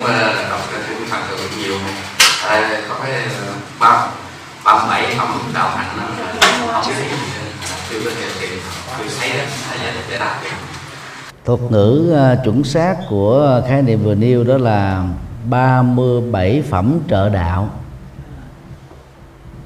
[0.00, 1.74] mà đọc cái kinh Phật được nhiều
[2.48, 4.08] à, có cái ờ, ba
[4.64, 7.08] ba mươi bảy phẩm đạo hạnh nó không thấy
[7.90, 8.58] chưa có thể tìm
[8.98, 9.44] chưa thấy đó
[9.84, 10.50] là để đạt được
[11.44, 15.04] thuật ngữ ờ, chuẩn xác của khái niệm vừa nêu đó là
[15.50, 17.68] 37 phẩm trợ đạo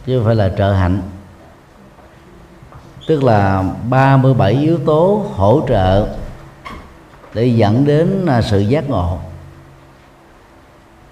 [0.06, 1.02] chứ không phải là trợ hạnh.
[3.06, 6.08] Tức là 37 yếu tố hỗ trợ
[7.34, 9.18] để dẫn đến ờ, sự giác ngộ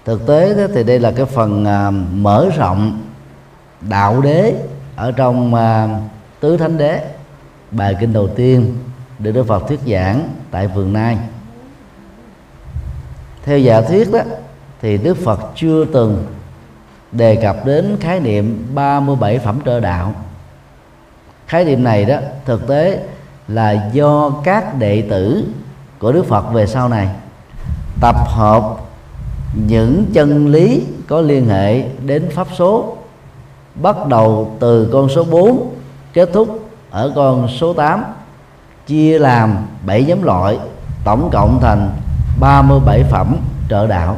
[0.09, 3.01] thực tế đó thì đây là cái phần uh, mở rộng
[3.81, 4.55] đạo đế
[4.95, 5.87] ở trong à,
[6.39, 7.01] tứ thánh đế.
[7.71, 8.77] Bài kinh đầu tiên
[9.19, 11.17] được Đức Phật thuyết giảng tại vườn Nai.
[13.43, 14.19] Theo giả thuyết đó
[14.81, 16.25] thì Đức Phật chưa từng
[17.11, 20.13] đề cập đến khái niệm 37 phẩm trợ đạo.
[21.47, 23.03] Khái niệm này đó thực tế
[23.47, 25.43] là do các đệ tử
[25.99, 27.09] của Đức Phật về sau này
[28.01, 28.88] tập hợp
[29.53, 32.97] những chân lý có liên hệ đến pháp số.
[33.75, 35.73] Bắt đầu từ con số 4
[36.13, 38.03] kết thúc ở con số 8
[38.87, 40.59] chia làm 7 nhóm loại
[41.03, 41.89] tổng cộng thành
[42.39, 43.35] 37 phẩm
[43.69, 44.17] trợ đạo.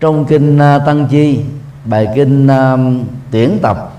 [0.00, 1.40] Trong kinh à, Tăng Chi
[1.84, 2.80] bài kinh à, uh,
[3.30, 3.92] tuyển tập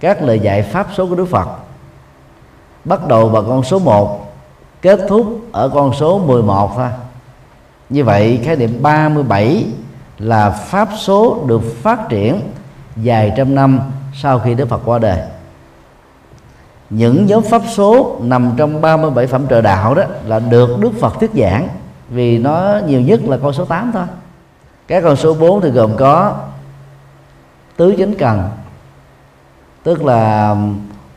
[0.00, 1.48] các lời dạy pháp số của Đức Phật.
[2.84, 4.25] Bắt đầu bằng con số 1
[4.82, 6.88] kết thúc ở con số 11 thôi.
[7.88, 9.66] Như vậy khái niệm 37
[10.18, 12.40] là pháp số được phát triển
[12.96, 13.80] vài trăm năm
[14.14, 15.18] sau khi Đức Phật qua đời.
[16.90, 21.20] Những nhóm pháp số nằm trong 37 phẩm trợ đạo đó là được Đức Phật
[21.20, 21.68] thuyết giảng
[22.08, 24.04] vì nó nhiều nhất là con số 8 thôi.
[24.86, 26.34] Các con số 4 thì gồm có
[27.76, 28.48] tứ chính cần
[29.82, 30.56] tức là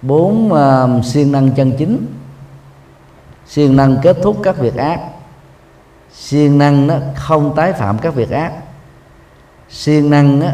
[0.01, 2.05] bốn uh, siêng năng chân chính
[3.49, 4.99] siêng năng kết thúc các việc ác.
[6.13, 8.51] Siêng năng đó không tái phạm các việc ác.
[9.69, 10.47] Siêng năng đó,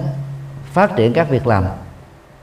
[0.73, 1.63] phát triển các việc làm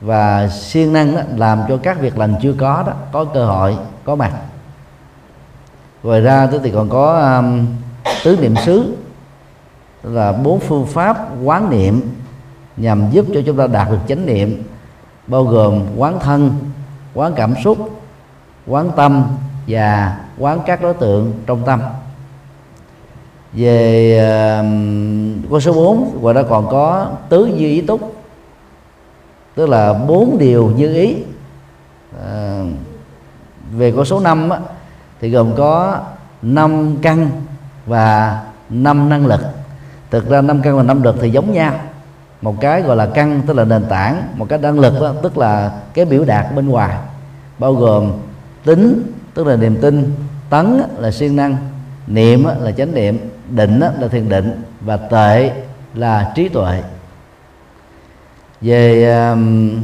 [0.01, 3.77] và siêng năng đó, làm cho các việc làm chưa có đó có cơ hội
[4.03, 4.31] có mặt.
[6.03, 7.65] Ngoài ra thì còn có um,
[8.23, 8.95] tứ niệm xứ
[10.03, 12.01] là bốn phương pháp quán niệm
[12.77, 14.63] nhằm giúp cho chúng ta đạt được chánh niệm
[15.27, 16.55] bao gồm quán thân
[17.13, 18.01] quán cảm xúc
[18.67, 19.25] quán tâm
[19.67, 21.81] và quán các đối tượng trong tâm.
[23.53, 28.13] Về uh, con số 4 và ra còn có tứ duy ý túc
[29.55, 31.15] tức là bốn điều như ý.
[32.25, 32.63] À,
[33.71, 34.59] về con số 5 á,
[35.21, 35.99] thì gồm có
[36.41, 37.29] năm căn
[37.85, 39.41] và năm năng lực.
[40.11, 41.73] Thực ra năm căn và năm lực thì giống nhau.
[42.41, 44.21] Một cái gọi là căn tức là nền tảng.
[44.35, 46.97] Một cái năng lực đó, tức là cái biểu đạt bên ngoài
[47.59, 48.11] bao gồm
[48.65, 50.15] tính tức là niềm tin
[50.49, 51.57] tấn là siêng năng
[52.07, 55.51] niệm là chánh niệm định là thiền định và tệ
[55.93, 56.83] là trí tuệ.
[58.61, 59.81] Về um,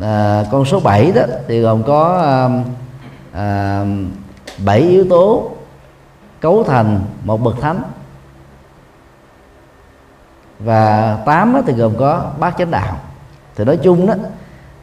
[0.00, 2.64] à, con số 7 đó thì gồm có um,
[3.32, 3.84] à,
[4.64, 5.50] 7 yếu tố
[6.40, 7.82] cấu thành một bậc thánh.
[10.58, 12.96] Và 8 thì gồm có bát chánh đạo.
[13.56, 14.14] Thì nói chung đó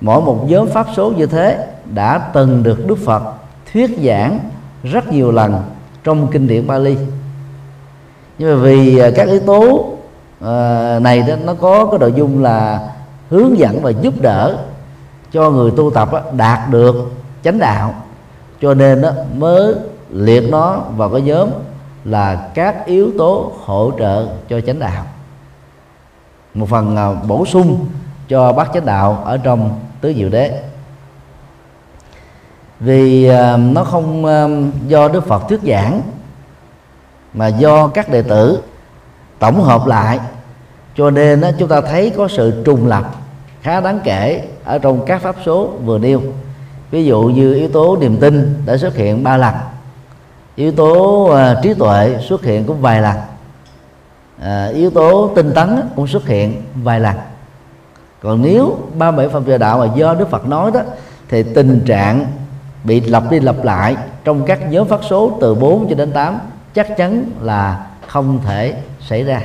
[0.02, 3.39] mỗi một nhóm pháp số như thế đã từng được Đức Phật
[3.74, 4.40] thuyết giảng
[4.84, 5.64] rất nhiều lần
[6.04, 6.98] trong kinh điển Bali.
[8.38, 9.64] Nhưng mà vì à, các yếu tố
[10.40, 12.90] uh, này đó nó có cái nội dung là
[13.30, 14.58] hướng dẫn và giúp đỡ
[15.32, 17.12] cho người tu tập đạt được
[17.44, 17.94] chánh đạo.
[18.62, 19.74] Cho nên đó, mới
[20.10, 21.50] liệt nó vào cái nhóm
[22.06, 25.06] là các yếu tố hỗ trợ cho chánh đạo.
[26.54, 27.86] Một phần à, bổ sung
[28.28, 30.64] cho bác chánh đạo ở trong tứ diệu đế
[32.80, 34.50] vì ờ, nó không ờ,
[34.88, 36.02] do đức phật thuyết giảng
[37.34, 38.60] mà do các đệ tử
[39.40, 40.20] tổng hợp lại.
[40.96, 43.16] Cho nên chúng ta thấy có sự trùng lập
[43.62, 46.22] khá đáng kể ở trong các pháp số vừa nêu.
[46.92, 49.54] Ví dụ như yếu tố niềm tin đã xuất hiện ba lần.
[50.56, 53.16] Yếu tố uh, trí tuệ xuất hiện cũng vài lần.
[54.42, 57.16] Uh, yếu tố tinh tấn cũng xuất hiện vài lần.
[58.22, 60.80] Còn nếu ba bảy phẩm trợ đạo mà do đức phật nói đó
[61.30, 62.26] thì tình trạng
[62.84, 66.40] bị lặp đi lặp lại trong các nhóm phát số từ 4 cho đến 8
[66.74, 69.42] chắc chắn là không thể xảy ra.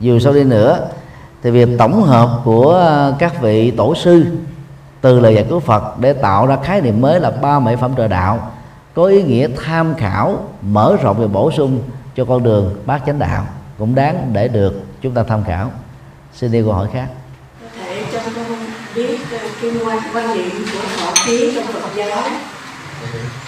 [0.00, 0.88] Dù sau đi nữa,
[1.42, 4.24] thì việc tổng hợp của ờ, các vị tổ sư
[5.00, 7.94] từ lời dạy của Phật để tạo ra khái niệm mới là ba mỹ phẩm
[7.96, 8.50] trợ đạo,
[8.94, 11.78] có ý nghĩa tham khảo, mở rộng và bổ sung
[12.16, 13.44] cho con đường bát chánh đạo,
[13.78, 15.70] cũng đáng để được chúng ta tham khảo.
[16.32, 17.08] Xin đi câu hỏi khác
[19.64, 22.22] kinh quan quan niệm của họ ký trong Phật giáo.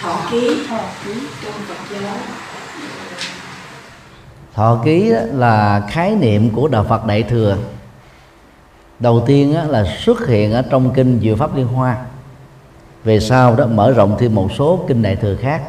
[0.01, 0.65] Thọ ký.
[0.69, 1.11] Thọ ký.
[1.43, 2.15] Trong Phật giáo.
[4.53, 7.57] Thọ ký là khái niệm của đạo Phật Đại thừa.
[8.99, 11.97] Đầu tiên là xuất hiện ở trong kinh Diệu Pháp Liên Hoa.
[13.03, 15.61] Về sau đó mở rộng thêm một số kinh Đại thừa khác.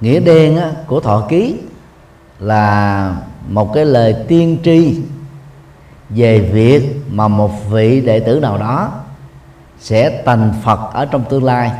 [0.00, 1.56] Nghĩa đen của thọ ký
[2.38, 3.16] là
[3.48, 5.00] một cái lời tiên tri
[6.08, 8.92] về việc mà một vị đệ tử nào đó
[9.80, 11.72] sẽ thành Phật ở trong tương lai.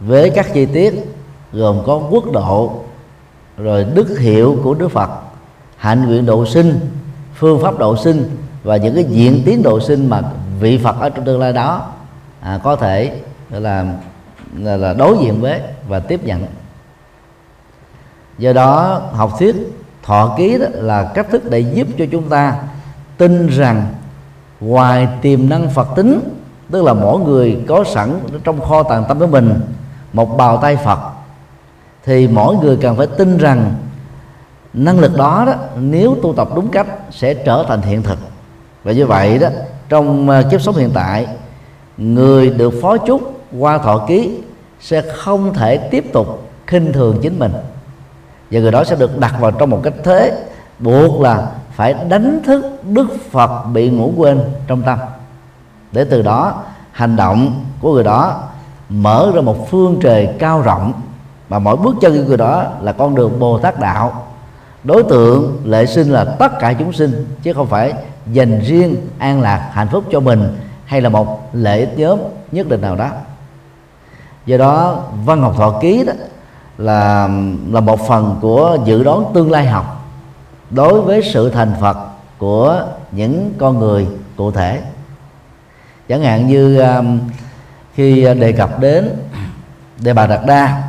[0.00, 0.94] Với các chi tiết
[1.52, 2.84] gồm có quốc độ
[3.56, 5.10] rồi đức hiệu của Đức Phật
[5.76, 6.80] hạnh nguyện độ sinh
[7.34, 10.22] phương pháp độ sinh và những cái diện tiến độ sinh mà
[10.60, 11.86] vị Phật ở trong tương lai đó
[12.40, 13.84] à, có thể là,
[14.58, 16.46] là là đối diện với và tiếp nhận.
[18.38, 19.56] Do đó học thuyết
[20.02, 22.56] thọ ký đó là cách thức để giúp cho chúng ta
[23.16, 23.86] tin rằng
[24.60, 26.20] ngoài tiềm năng Phật tính,
[26.70, 29.60] tức là mỗi người có sẵn trong kho tàng tâm của mình,
[30.12, 30.98] một bào tay Phật,
[32.04, 33.74] thì mỗi người cần phải tin rằng
[34.72, 38.18] năng lực đó đó, nếu tu tập đúng cách, sẽ trở thành hiện thực.
[38.84, 39.48] Và như vậy đó,
[39.88, 41.26] trong à, kiếp sống hiện tại,
[41.96, 44.38] người được phó chúc qua thọ ký
[44.80, 47.52] sẽ không thể tiếp tục khinh thường chính mình.
[48.50, 50.32] Và người đó sẽ được đặt vào trong một cách thế,
[50.78, 54.98] buộc là phải đánh thức đức phật bị ngủ quên trong tâm.
[55.92, 58.42] Để từ đó, hành động của người đó
[58.88, 60.92] mở ra một phương trời cao rộng,
[61.48, 64.26] mà mỗi bước chân của người đó là con đường bồ tát đạo.
[64.84, 67.92] Đối tượng lệ sinh là tất cả chúng sinh, chứ không phải
[68.32, 72.18] dành riêng an lạc hạnh phúc cho mình hay là một lễ nhóm
[72.52, 73.08] nhất định nào đó.
[74.46, 76.12] Do đó, văn học thọ ký đó
[76.78, 77.28] là
[77.70, 79.97] là một phần của dự đoán tương lai học
[80.70, 81.96] đối với sự thành phật
[82.38, 84.06] của những con người
[84.36, 84.80] cụ thể.
[86.08, 87.20] Chẳng hạn như um,
[87.94, 89.10] khi đề cập đến
[90.00, 90.82] đề bà đạt đa,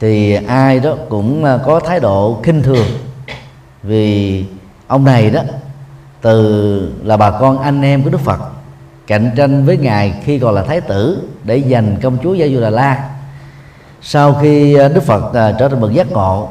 [0.00, 2.86] thì ai đó cũng à, có thái độ khinh thường
[3.82, 4.44] vì
[4.86, 5.40] ông này đó
[6.20, 8.40] từ là bà con anh em của đức phật,
[9.06, 12.60] cạnh tranh với ngài khi còn là thái tử để giành công chúa gia du
[12.60, 13.10] đà la.
[14.02, 16.48] Sau khi à, đức phật à, trở thành bậc giác ngộ,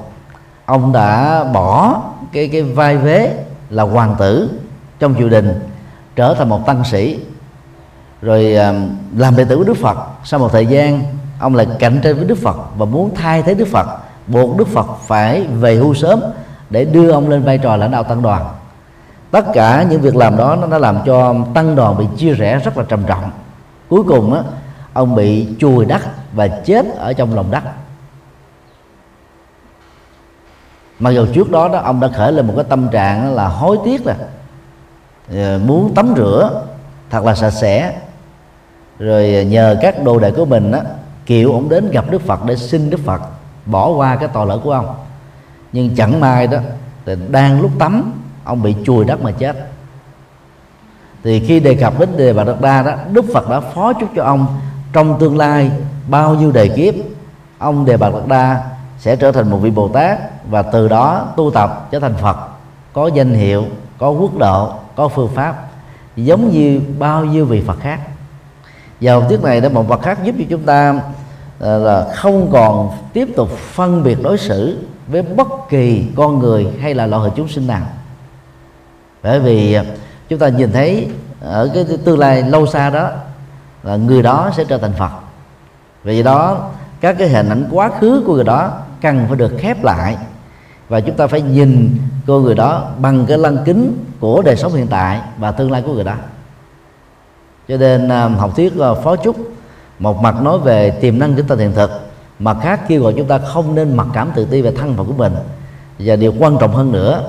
[0.65, 2.01] ông đã bỏ
[2.35, 3.33] cái cái vai vế
[3.69, 4.49] là hoàng tử
[4.99, 5.59] trong triều đình,
[6.15, 7.19] trở thành một tăng sĩ.
[8.21, 8.43] Rồi
[9.17, 9.97] làm đệ tử của đức phật.
[10.23, 11.03] Sau một thời gian,
[11.39, 13.87] ông lại cạnh tranh với đức phật và muốn thay thế đức phật,
[14.27, 16.21] buộc đức phật phải về hưu sớm
[16.69, 18.45] để đưa ông lên vai trò lãnh đạo tăng đoàn.
[19.31, 22.59] Tất cả những việc làm đó nó đã làm cho tăng đoàn bị chia rẽ
[22.59, 23.31] rất là trầm trọng.
[23.89, 24.41] Cuối cùng á,
[24.93, 26.01] ông bị chùi đất
[26.33, 27.63] và chết ở trong lòng đất.
[30.99, 33.77] Mặc dù trước đó đó, ông đã khởi lên một cái tâm trạng là hối
[33.85, 34.15] tiếc là
[35.31, 36.61] ờ, muốn tắm rửa,
[37.09, 37.93] thật là sạch sẽ.
[38.99, 40.81] Rồi ờ, nhờ các đồ đệ của mình á,
[41.25, 43.21] kiệu ông đến gặp đức phật để xin đức phật
[43.65, 44.95] bỏ qua cái tội lỗi của ông.
[45.71, 46.57] Nhưng chẳng may đó,
[47.05, 48.13] thì đang lúc tắm,
[48.43, 49.55] ông bị chùi đất mà chết.
[51.23, 54.09] Thì khi đề cập đến đề bà đất đa đó, đức phật đã phó chúc
[54.15, 54.47] cho ông
[54.93, 55.71] trong tương lai
[56.07, 56.93] bao nhiêu đời kiếp,
[57.57, 58.63] ông đề bà đạt đa
[58.99, 60.19] sẽ trở thành một vị bồ tát
[60.49, 62.37] và từ đó tu tập trở thành phật.
[62.93, 63.65] Có danh hiệu,
[63.97, 65.67] có quốc độ, có phương pháp.
[66.15, 67.99] Giống như bao nhiêu vị phật khác.
[69.01, 71.01] Và học thuyết này đó một phật khác giúp cho chúng ta
[71.59, 76.67] ờ, là không còn tiếp tục phân biệt đối xử với bất kỳ con người
[76.81, 77.85] hay là loại hình chúng sinh nào.
[79.23, 79.85] Bởi vì ờ,
[80.29, 81.07] chúng ta nhìn thấy
[81.41, 83.09] ở cái tương lai lâu xa đó,
[83.83, 85.11] là người đó sẽ trở thành phật.
[86.03, 86.69] Vì đó,
[87.01, 90.17] các cái hình ảnh quá khứ của người đó cần phải được khép lại.
[90.89, 91.97] Và chúng ta phải nhìn
[92.27, 95.81] cô người đó bằng cái lăng kính của đời sống hiện tại và tương lai
[95.81, 96.15] của người đó.
[97.67, 99.35] Cho nên à, học thuyết à, phó chúc
[99.99, 101.91] một mặt nói về tiềm năng chúng ta hiện thực,
[102.39, 105.07] mặt khác kêu gọi chúng ta không nên mặc cảm tự ti về thân phận
[105.07, 105.33] của mình.
[105.99, 107.23] Và điều quan trọng hơn nữa,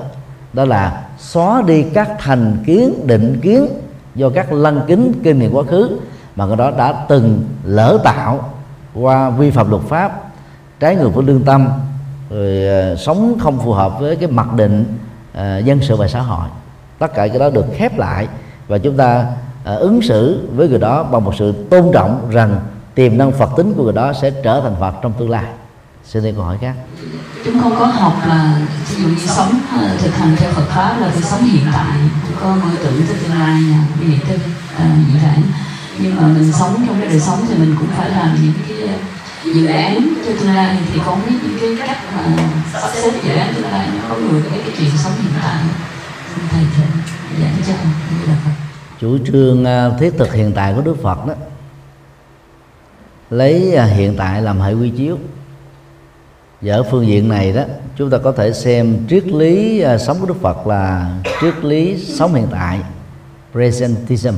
[0.53, 3.67] đó là xóa đi các thành kiến, định kiến
[4.15, 5.99] do các lăng kính kinh nghiệm quá khứ
[6.35, 8.53] mà người đó đã từng lỡ tạo
[8.93, 10.26] qua vi phạm luật pháp
[10.79, 11.67] trái ngược với lương tâm
[12.29, 14.97] rồi uh, sống không phù hợp với cái mặc định
[15.33, 16.47] uh, dân sự và xã hội.
[16.99, 18.27] Tất cả cái đó được khép lại
[18.67, 19.25] và chúng ta
[19.73, 22.59] uh, ứng xử với người đó bằng một sự tôn trọng rằng
[22.95, 25.45] tiềm năng phật tính của người đó sẽ trở thành phật trong tương lai.
[26.05, 26.73] Xin đi câu hỏi khác.
[27.45, 29.53] Chúng con có học là ví dụ như sống
[29.97, 31.97] thực hành theo Phật pháp là phải sống hiện tại.
[32.23, 34.39] Không có mơ tưởng tới tương lai nha vì tới
[34.75, 35.19] uh, như
[35.99, 38.89] nhưng mà mình sống trong cái đời sống thì mình cũng phải làm những cái
[39.53, 43.31] dự án cho tương lai thì có biết những cái cách mà sắp xếp dự
[43.31, 45.63] án tương lai nó có người với cái chuyện sống hiện tại.
[46.51, 46.83] Thầy sẽ
[47.41, 47.73] giảng cho
[48.11, 48.51] như là Phật.
[48.99, 51.33] Chủ trương à, thiết thực hiện tại của Đức Phật đó,
[53.29, 55.17] lấy à, hiện tại làm hệ quy chiếu.
[56.61, 57.63] Và ở phương diện này đó,
[57.97, 61.11] chúng ta có thể xem triết lý à, sống của Đức Phật là
[61.41, 62.79] triết lý sống hiện tại,
[63.51, 64.33] presentism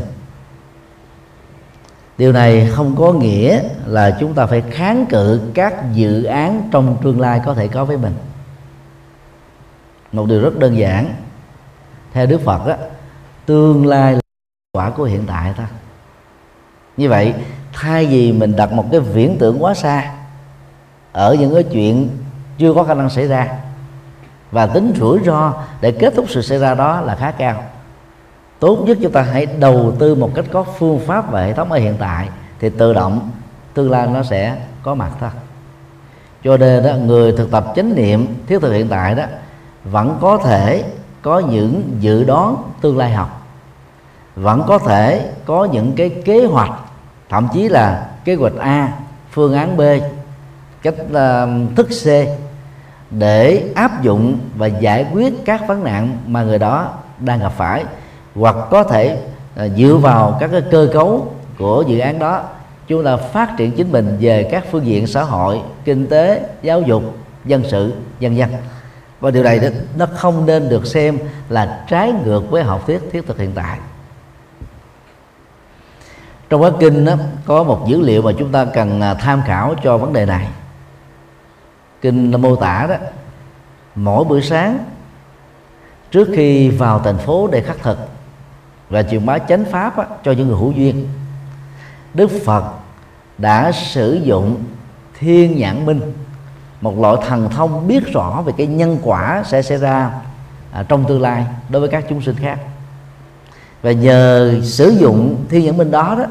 [2.19, 6.97] điều này không có nghĩa là chúng ta phải kháng cự các dự án trong
[7.03, 8.13] tương lai có thể có với mình.
[10.11, 11.13] Một điều rất đơn giản.
[12.13, 12.77] Theo đức phật á
[13.45, 14.19] tương lai là
[14.71, 15.65] quả của hiện tại thôi
[16.97, 17.33] như vậy
[17.73, 20.13] thay vì mình đặt một cái viễn tưởng quá xa
[21.11, 22.09] ở những cái chuyện
[22.57, 23.47] chưa có khả năng xảy ra
[24.51, 27.63] và tính rủi ro để kết thúc sự xảy ra đó là khá cao
[28.59, 31.71] tốt nhất chúng ta hãy đầu tư một cách có phương pháp và hệ thống
[31.71, 33.31] ở hiện tại thì tự động
[33.73, 35.29] tương lai nó sẽ có mặt thôi.
[36.43, 39.23] Cho nên đó người thực tập chánh niệm thiết thực hiện tại đó
[39.83, 40.83] vẫn có thể
[41.21, 43.47] có những dự đoán tương lai học.
[44.35, 46.71] Vẫn có thể có những cái kế hoạch
[47.29, 48.93] thậm chí là kế hoạch A
[49.31, 49.81] phương án B
[50.81, 52.07] cách uh, thức C
[53.11, 57.85] để áp dụng và giải quyết các vấn nạn mà người đó đang gặp phải
[58.35, 59.17] hoặc có thể
[59.65, 62.43] uh, dựa vào các cái cơ cấu của dự án đó
[62.87, 66.81] chúng ta phát triển chính mình về các phương diện xã hội kinh tế giáo
[66.81, 67.03] dục
[67.45, 68.49] dân sự dân dân
[69.19, 71.17] và điều này nó không nên được xem
[71.49, 73.79] là trái ngược với học thuyết thiết thực hiện tại.
[76.49, 79.75] Trong quá kinh đó, có một dữ liệu mà chúng ta cần à, tham khảo
[79.83, 80.47] cho vấn đề này.
[82.01, 82.95] Kinh mô tả đó
[83.95, 84.77] mỗi buổi sáng
[86.11, 87.97] trước khi vào thành phố để khắc thực
[88.89, 91.07] và truyền bá chánh pháp á, cho những người hữu duyên.
[92.13, 92.63] Đức phật
[93.37, 94.63] đã sử dụng
[95.19, 96.01] thiên nhãn minh
[96.81, 100.11] một loại thần thông biết rõ về cái nhân quả sẽ xảy ra
[100.71, 102.59] à, trong tương lai đối với các chúng sinh khác.
[103.81, 106.25] Và nhờ sử dụng thiên nhãn minh đó đó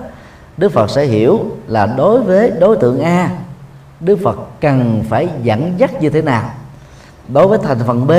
[0.57, 3.31] đức phật sẽ hiểu là đối với đối tượng a
[4.01, 6.51] đức phật cần phải dẫn dắt như thế nào.
[7.29, 8.13] Đối với thành phần b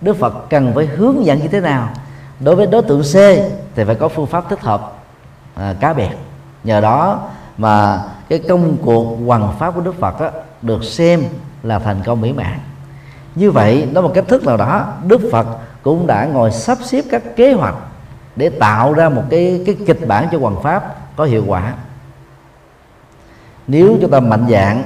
[0.00, 1.88] đức phật cần phải hướng dẫn như thế nào
[2.44, 3.14] đối với đối tượng c
[3.74, 4.92] thì phải có phương pháp thích hợp
[5.54, 6.10] à, cá biệt.
[6.64, 7.20] Nhờ đó
[7.58, 10.30] mà cái công cuộc hoàn pháp của đức phật á,
[10.62, 11.24] được xem
[11.62, 12.58] là thành công mỹ mãn.
[13.34, 15.46] Như vậy nó một cách thức nào đó đức phật
[15.82, 17.74] cũng đã ngồi sắp xếp các kế hoạch
[18.36, 21.74] để tạo ra một cái cái kịch bản cho hoàn pháp có hiệu quả.
[23.66, 24.82] Nếu chúng ta mạnh dạng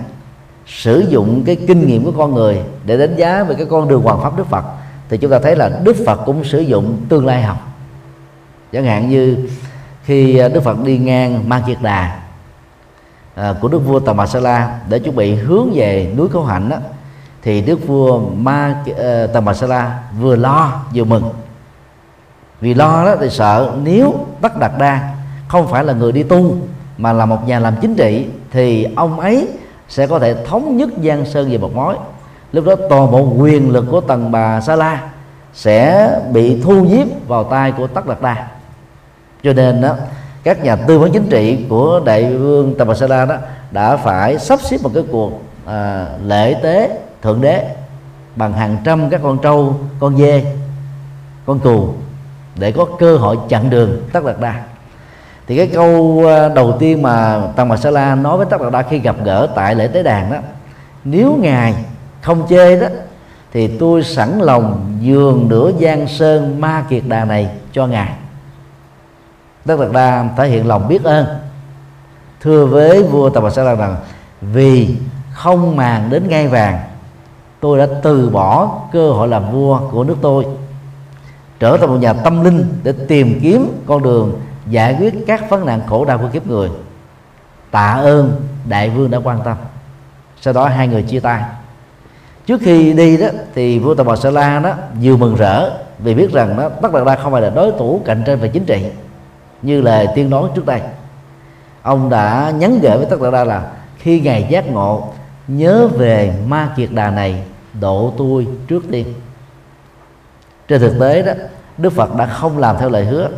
[0.67, 4.03] sử dụng cái kinh nghiệm của con người để đánh giá về cái con đường
[4.03, 4.65] hoàn pháp đức phật
[5.09, 7.59] thì chúng ta thấy là đức phật cũng sử dụng tương lai học.
[8.73, 9.49] Chẳng hạn như
[10.05, 12.21] khi à, đức phật đi ngang ma kiệt đà
[13.35, 16.77] à, của đức vua Tầm Sala để chuẩn bị hướng về núi Khấu Hạnh đó,
[17.43, 19.47] thì đức vua Ma à, uh, Tầm
[20.21, 21.31] vừa lo vừa mừng.
[22.61, 25.15] Vì lo đó thì sợ nếu Tất Đạt Đa
[25.49, 26.57] không phải là người đi tu
[26.99, 29.49] mà là một nhà làm chính trị thì ông ấy
[29.89, 31.97] sẽ có thể thống nhất Giang Sơn về một mối
[32.53, 35.03] lúc đó toàn bộ quyền lực của tầng bà Sa La
[35.55, 38.49] sẽ bị thu nhiếp vào tay của Tất Đạt Đa
[39.43, 39.97] cho nên đó
[40.43, 43.37] các nhà tư vấn chính trị của đại vương Tamasala đó
[43.71, 45.33] đã phải sắp xếp một cái cuộc
[45.67, 47.77] à, lễ tế thượng đế
[48.37, 50.45] bằng hàng trăm các con trâu con dê
[51.47, 51.95] con cừu
[52.57, 54.63] để có cơ hội chặn đường tất đạt đa
[55.47, 58.99] thì cái câu à, đầu tiên mà tăng Masala nói với tất đạt đa khi
[58.99, 60.39] gặp gỡ tại lễ tế đàn đó
[61.05, 61.75] nếu ngài
[62.27, 62.87] không chê đó,
[63.53, 68.13] thì tôi sẵn lòng dường nửa giang sơn ma kiệt đà này cho ngài.
[69.65, 71.27] Đức Đạt Đa thể hiện lòng biết ơn.
[72.41, 73.97] Thưa với vua Tà Bà Sa La rằng,
[74.41, 74.97] vì
[75.33, 76.81] không màng đến ngai vàng,
[77.61, 80.47] tôi đã từ bỏ cơ hội làm vua của nước tôi,
[81.59, 85.67] trở thành một nhà tâm linh để tìm kiếm con đường giải quyết các vấn
[85.67, 86.71] nạn khổ đau của kiếp người.
[87.71, 89.57] Tạ ơn đại vương đã quan tâm.
[90.41, 91.43] Sau đó hai người chia tay
[92.47, 96.15] trước khi đi đó thì vua tà bò sa la đó vừa mừng rỡ vì
[96.15, 98.65] biết rằng đó tất đạt đa không phải là đối thủ cạnh tranh về chính
[98.65, 98.87] trị
[99.63, 100.81] như lời tiên đoán trước đây.
[101.83, 105.13] Ông đã nhắn gửi với tất cả đa là, khi ngài giác ngộ,
[105.49, 107.43] nhớ về ma kiệt đà này
[107.81, 109.15] độ tôi trước tiên.
[110.69, 111.33] Trên thực tế đó,
[111.79, 113.29] đức phật đã không làm theo lời hứa.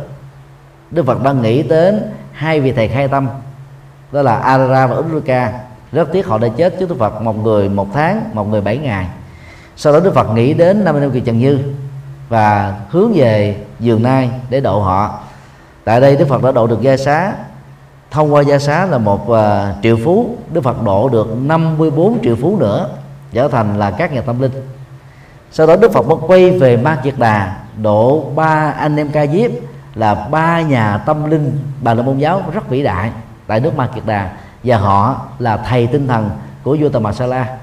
[0.91, 2.01] Đức phật đang nghĩ đến
[2.31, 3.27] hai vị thầy khai tâm,
[4.11, 5.59] đó là Arara và Uruka
[5.91, 8.77] rất tiếc họ đã chết trước Đức Phật một người một tháng một người bảy
[8.77, 9.07] ngày.
[9.75, 11.59] Sau đó Đức Phật nghĩ đến năm năm kỳ Trần Như
[12.29, 15.19] và hướng về giường nai để độ họ.
[15.83, 17.33] Tại đây đức phật đã độ được gia xá.
[18.11, 19.37] Thông qua gia xá là một uh,
[19.83, 20.37] triệu phú.
[20.53, 22.89] Đức phật độ được 54 triệu phú nữa
[23.31, 24.51] trở thành là các nhà tâm linh.
[25.51, 29.27] Sau đó đức phật mới quay về ma kiệt đà độ ba anh em ca
[29.27, 29.51] diếp
[29.95, 33.11] là ba nhà tâm linh bà la môn giáo rất vĩ đại
[33.47, 34.29] tại nước ma kiệt đà
[34.63, 36.29] và họ là thầy tinh thần
[36.63, 37.57] của vua Tà sala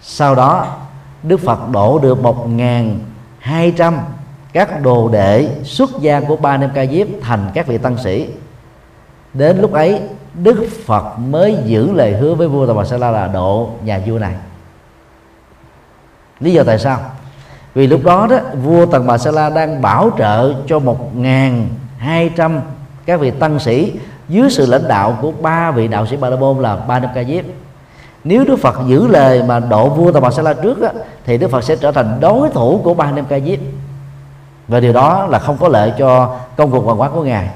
[0.00, 0.76] sau đó,
[1.22, 2.98] Đức Phật đổ được một ngàn
[3.38, 3.98] hai trăm
[4.52, 8.28] các đồ đệ xuất gia của ba nem ca diếp thành các vị tăng sĩ.
[9.34, 10.00] Đến lúc ấy,
[10.34, 14.34] Đức Phật mới giữ lời hứa với vua Tà sala là độ nhà vua này.
[16.40, 17.00] Lý do tại sao?
[17.74, 21.68] Vì lúc đó đó, vua Tần Bà Sa La đang bảo trợ cho một ngàn
[21.98, 22.60] hai trăm
[23.06, 23.92] các vị tăng sĩ
[24.28, 27.10] dưới sự lãnh đạo của ba vị đạo sĩ Ba La Môn là ba năm
[27.14, 27.44] ca diếp
[28.24, 30.88] nếu Đức Phật giữ lời mà độ vua Tà Bà Sa La trước đó,
[31.24, 33.58] thì Đức Phật sẽ trở thành đối thủ của ba năm ca diếp
[34.68, 37.48] và điều đó là không có lợi cho công cuộc hoàng hóa của ngài.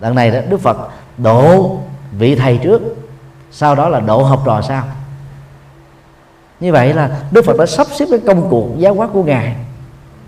[0.00, 0.76] Lần này đó Đức Phật
[1.18, 1.70] độ
[2.12, 2.82] vị thầy trước
[3.50, 4.82] sau đó là độ học trò sau.
[6.60, 9.56] Như vậy là đức phật đã sắp xếp cái công cuộc giáo hóa của ngài.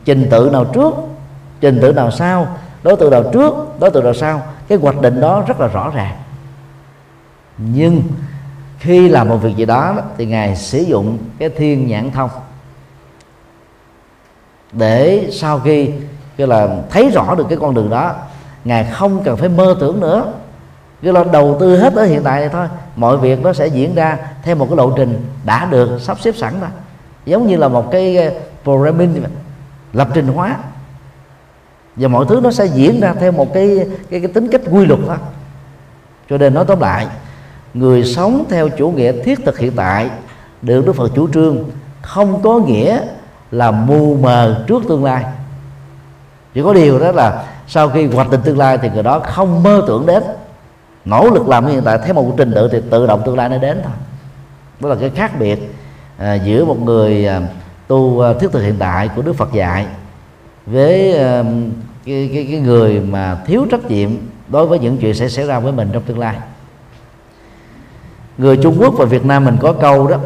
[0.04, 0.94] Trình tự nào trước
[1.60, 2.46] trình tự nào sau
[2.82, 5.90] đối tượng nào trước đối tượng nào sau cái hoạch định đó rất là rõ
[5.94, 6.16] ràng.
[7.58, 8.02] Nhưng
[8.78, 12.30] khi làm một việc gì đó, thì ngài sử dụng cái thiên nhãn thông
[14.72, 15.90] để sau khi
[16.36, 18.14] cái là thấy rõ được cái con đường đó,
[18.64, 20.32] ngài không cần phải mơ tưởng nữa.
[21.02, 23.94] Cứ là đầu tư hết ở hiện tại này thôi, mọi việc nó sẽ diễn
[23.94, 26.70] ra theo một cái lộ trình đã được sắp xếp sẵn rồi
[27.24, 28.34] giống như là một cái
[28.64, 29.24] programming
[29.92, 30.56] lập trình hóa
[32.00, 34.86] và mọi thứ nó sẽ diễn ra theo một cái cái, cái tính cách quy
[34.86, 35.16] luật thôi.
[36.30, 37.06] Cho nên nói tóm lại
[37.74, 40.10] người sống theo chủ nghĩa thiết thực hiện tại
[40.62, 41.64] được Đức Phật chủ trương
[42.02, 43.00] không có nghĩa
[43.50, 45.24] là mù mờ trước tương lai.
[46.54, 49.62] Chỉ có điều đó là sau khi hoạch định tương lai thì người đó không
[49.62, 50.22] mơ tưởng đến.
[51.04, 53.58] Nỗ lực làm hiện tại theo một trình tự thì tự động tương lai nó
[53.58, 53.92] đến thôi.
[54.80, 55.74] Đó là cái khác biệt
[56.18, 57.40] à, giữa một người à,
[57.86, 59.86] tu à, thiết thực hiện tại của Đức Phật dạy
[60.66, 61.44] với à,
[62.04, 64.10] cái, cái, cái người mà thiếu trách nhiệm
[64.48, 66.36] đối với những chuyện sẽ xảy ra với mình trong tương lai.
[68.38, 70.16] Người Trung Quốc và Việt Nam mình có câu đó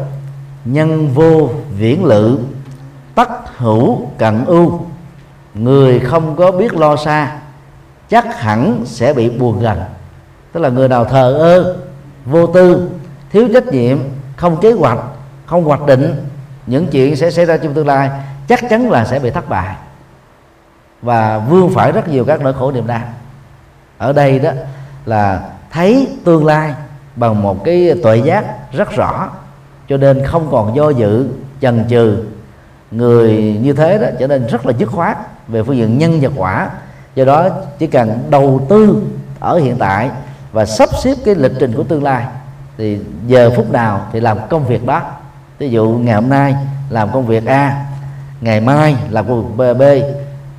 [0.65, 2.39] nhân vô viễn lự
[3.15, 4.81] tắc hữu cận ưu.
[5.53, 7.39] Người không có biết lo xa
[8.09, 9.79] chắc hẳn sẽ bị buồn gần.
[10.51, 11.77] Tức là người nào thờ ơ
[12.25, 12.89] vô tư
[13.31, 13.97] thiếu trách nhiệm
[14.35, 14.99] không kế hoạch
[15.45, 16.15] không hoạch định
[16.67, 18.09] những chuyện sẽ xảy ra trong tương lai
[18.47, 19.75] chắc chắn là sẽ bị thất bại
[21.01, 23.01] và vương phải rất nhiều các nỗi khổ niềm đau.
[23.97, 24.51] Ở đây đó
[25.05, 26.73] là thấy tương lai
[27.15, 29.29] bằng một cái tuệ giác rất rõ
[29.89, 31.27] cho nên không còn do dự
[31.61, 32.23] chần chừ.
[32.91, 36.29] Người như thế đó trở nên rất là dứt khoát về phương diện nhân và
[36.35, 36.69] quả.
[37.15, 39.03] Do đó chỉ cần đầu tư
[39.39, 40.09] ở hiện tại
[40.51, 42.25] và sắp xếp cái lịch trình của tương lai
[42.77, 45.01] thì giờ phút nào thì làm công việc đó.
[45.57, 46.55] Ví dụ ngày hôm nay
[46.89, 47.85] làm công việc A
[48.41, 49.83] ngày mai làm công việc B, B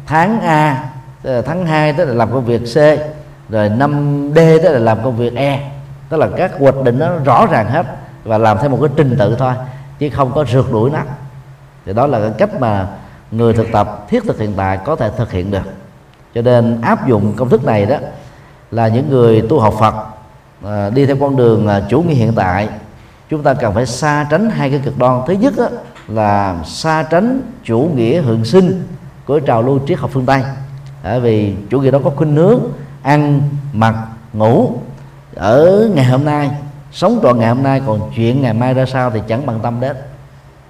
[0.07, 0.91] tháng A
[1.23, 2.77] tháng 2 tức là làm công việc C
[3.49, 5.71] rồi năm D tức là làm công việc E.
[6.09, 7.87] Tức là các hoạch định nó rõ ràng hết
[8.25, 9.53] và làm theo một cái trình tự thôi
[9.99, 11.01] chứ không có rượt đuổi nó.
[11.87, 12.87] Thì đó là cái cách mà
[13.31, 15.63] người thực tập thiết thực hiện tại có thể thực hiện được.
[16.35, 17.97] Cho nên áp dụng công thức này đó
[18.71, 19.95] là những người tu học Phật
[20.65, 22.69] à, đi theo con đường à, chủ nghĩa hiện tại
[23.29, 25.21] chúng ta cần phải xa tránh hai cái cực đoan.
[25.27, 25.69] Thứ nhất đó,
[26.09, 28.87] là xa tránh chủ nghĩa hưởng sinh
[29.27, 30.43] của trào lưu triết học phương Tây.
[31.05, 32.61] Bởi vì chủ nghĩa đó có khuynh hướng,
[33.03, 33.41] ăn,
[33.73, 33.95] mặc,
[34.33, 34.73] ngủ
[35.35, 36.51] ở ngày hôm nay,
[36.93, 39.81] sống trọn ngày hôm nay, còn chuyện ngày mai ra sao thì chẳng bằng tâm
[39.81, 39.97] đến.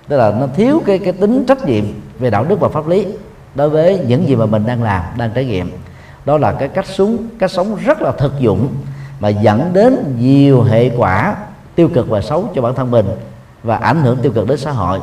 [0.08, 1.84] Tức là nó thiếu cái cái tính trách nhiệm
[2.18, 3.06] về đạo đức và pháp lý
[3.54, 5.70] đối với những gì mà mình đang làm, đang trải nghiệm.
[6.24, 8.68] Đó là cái cách sống cách sống rất là thực dụng
[9.20, 11.36] mà dẫn đến nhiều hệ quả
[11.74, 13.06] tiêu cực và xấu cho bản thân mình
[13.62, 15.00] và ảnh hưởng tiêu cực đến xã hội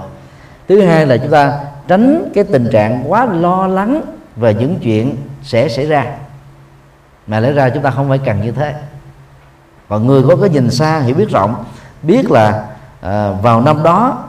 [0.68, 4.02] thứ hai là chúng ta tránh cái tình trạng quá lo lắng
[4.36, 6.06] về những chuyện sẽ xảy ra.
[7.28, 8.74] Mà lẽ ra chúng ta không phải cần như thế.
[9.90, 11.64] Còn người có cái nhìn xa hiểu biết rộng
[12.02, 12.66] biết là
[13.02, 14.24] à, vào năm đó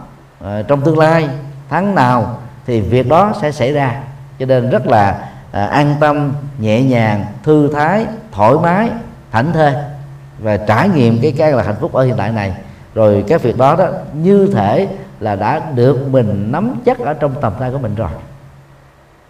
[0.44, 1.28] à, trong tương lai
[1.70, 4.00] tháng nào thì việc đó sẽ xảy ra.
[4.38, 8.90] Cho nên rất là à, an tâm nhẹ nhàng thư thái thoải mái
[9.32, 9.74] thảnh thơi
[10.38, 12.54] và trải nghiệm cái cái là hạnh phúc ở hiện tại này.
[12.94, 14.88] Rồi cái việc đó đó như thể
[15.24, 18.10] là đã được mình nắm chắc ở trong tầm tay của mình rồi.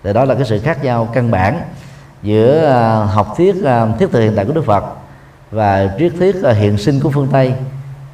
[0.03, 1.61] Thì đó là cái sự khác nhau căn bản
[2.23, 4.85] giữa à, học thuyết à, thiết thực hiện tại của Đức Phật
[5.51, 7.55] và triết thuyết à, hiện sinh của phương Tây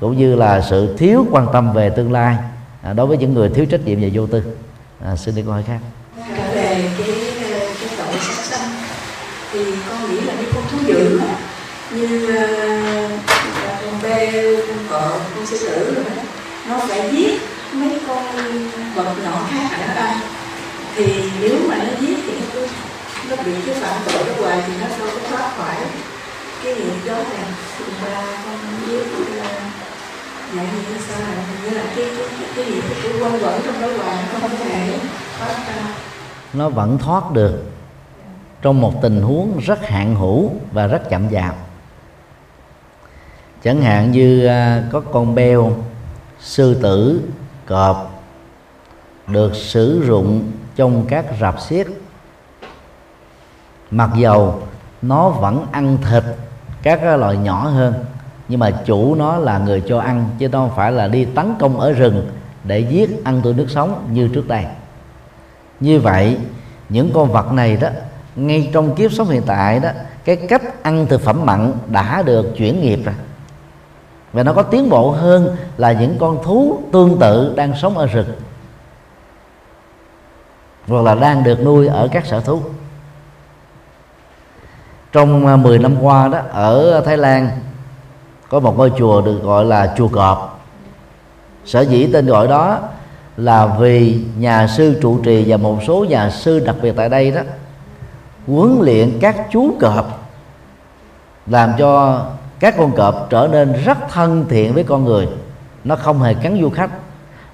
[0.00, 2.36] cũng như là sự thiếu quan tâm về tương lai
[2.94, 4.42] đối với những người thiếu trách nhiệm và vô tư.
[5.04, 5.78] À, xin đi câu hỏi khác.
[6.18, 8.70] Dạ, cái tội sát sinh
[9.52, 11.20] thì con nghĩ là cái con thú dữ
[11.94, 12.36] như
[13.82, 16.04] con bê con cọ con sư tử rồi
[16.68, 17.49] nó phải giết
[18.42, 18.52] mấy
[18.94, 20.14] vật nhỏ khác ở đây
[20.94, 22.66] thì nếu mà nó giết thì nó cứ
[23.30, 25.74] nó bị cái phạm tội đó hoài thì nó đâu có thoát khỏi.
[26.64, 27.44] Cái nghiệp đó là
[28.04, 29.06] ba, con giết
[30.54, 32.26] nhận như sao là như là cái cái
[32.56, 34.98] cái nghiệp cái quanh quẩn trong đó hoài không thể
[35.38, 35.94] thoát ra.
[36.52, 37.64] Nó vẫn thoát được
[38.62, 41.56] trong một tình huống rất hạn hữu và rất chậm chạp.
[43.64, 45.84] Chẳng hạn như à, có con beo,
[46.40, 47.20] sư tử,
[47.66, 48.09] cọp
[49.32, 51.86] được sử dụng trong các rạp xiếc.
[53.90, 54.62] Mặc dầu
[55.02, 56.24] nó vẫn ăn thịt
[56.82, 57.94] các loại nhỏ hơn,
[58.48, 61.54] nhưng mà chủ nó là người cho ăn, chứ nó không phải là đi tấn
[61.58, 62.30] công ở rừng
[62.64, 64.64] để giết ăn tươi nước sống như trước đây.
[65.80, 66.36] Như vậy,
[66.88, 67.88] những con vật này đó,
[68.36, 69.88] ngay trong kiếp sống hiện tại đó,
[70.24, 73.14] cái cách ăn thực phẩm mặn đã được chuyển nghiệp rồi.
[74.32, 78.06] Và nó có tiến bộ hơn là những con thú tương tự đang sống ở
[78.06, 78.28] rừng
[80.88, 82.60] hoặc là đang được nuôi ở các sở thú.
[85.12, 87.50] Trong à, 10 năm qua đó, ở Thái Lan,
[88.48, 90.60] có một ngôi chùa được gọi là chùa cọp.
[91.64, 92.78] Sở dĩ tên gọi đó
[93.36, 97.30] là vì nhà sư trụ trì và một số nhà sư đặc biệt tại đây
[97.30, 97.40] đó,
[98.46, 100.28] huấn luyện các chú cọp,
[101.46, 102.24] làm cho
[102.60, 105.28] các con cọp trở nên rất thân thiện với con người.
[105.84, 106.90] Nó không hề cắn du khách,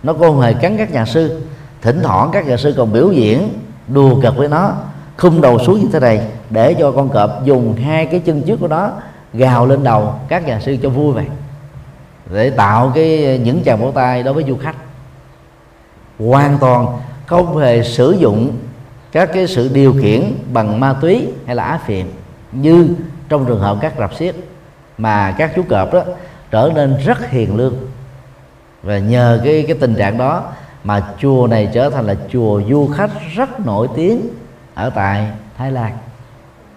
[0.02, 1.42] nó không hề cắn các nhà sư
[1.86, 3.48] thỉnh thoảng các nhà sư còn biểu diễn
[3.88, 4.72] đùa cợt với nó.
[5.16, 6.20] Khung đầu xuống như thế này,
[6.50, 8.90] để cho con cọp dùng hai cái chân trước của nó
[9.32, 11.24] gào lên đầu các nhà sư cho vui vậy
[12.32, 14.74] để tạo cái ờ, những chàng vỗ tay đối với du khách.
[16.18, 16.86] Hoàn toàn
[17.26, 18.52] không hề sử dụng
[19.12, 20.22] các cái sự điều khiển
[20.52, 22.06] bằng ma túy hay là á phiện
[22.52, 22.88] như
[23.28, 24.34] trong trường hợp các rạp xiếc,
[24.98, 26.02] mà các chú cọp đó
[26.50, 27.74] trở nên rất hiền lương.
[28.82, 30.44] Và nhờ cái cái tình trạng đó
[30.86, 34.28] mà chùa này trở thành là chùa du khách rất nổi tiếng
[34.74, 35.98] ở tại Thái Lan.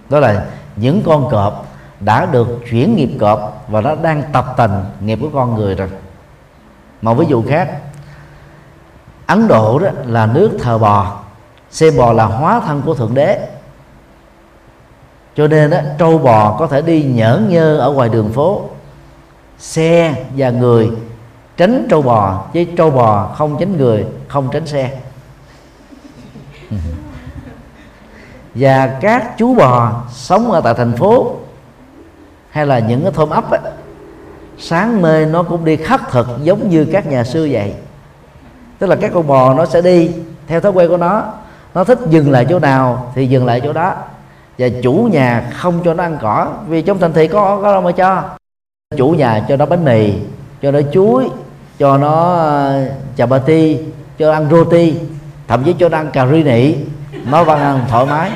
[0.09, 0.45] Đó là
[0.75, 1.67] những con cọp
[1.99, 5.89] đã được chuyển nghiệp cọp và nó đang tập tành nghiệp của con người rồi.
[7.01, 7.69] Một ví dụ khác
[9.27, 11.19] Ấn Độ đó là nước thờ bò
[11.71, 13.47] xe bò là hóa thân của thượng đế.
[15.35, 18.69] Cho nên đó, trâu bò có thể đi nhởn nhơ ở ngoài đường phố
[19.59, 20.91] xe và người
[21.59, 24.97] tránh trâu bò chứ trâu bò không tránh người không tránh xe.
[28.55, 31.35] Và các chú bò sống ở tại thành phố
[32.49, 33.59] hay là những cái thôn ấp ấy,
[34.57, 37.73] sáng mê nó cũng đi khắc thực giống như các nhà sư vậy.
[38.79, 40.11] Tức là các con bò nó sẽ đi
[40.47, 41.23] theo thói quen của nó
[41.73, 43.93] nó thích dừng lại chỗ nào thì dừng lại chỗ đó.
[44.57, 47.81] Và chủ nhà không cho nó ăn cỏ vì trong thành thị có có đâu
[47.81, 48.23] mà cho.
[48.97, 50.13] Chủ nhà cho nó bánh mì
[50.61, 51.29] cho nó chuối
[51.79, 52.85] cho nó ờ,
[53.17, 53.83] chapati ti,
[54.19, 54.93] cho nó ăn roti,
[55.47, 56.73] thậm chí cho nó ăn cà ri nỉ
[57.31, 58.31] nó vẫn ăn thoải mái.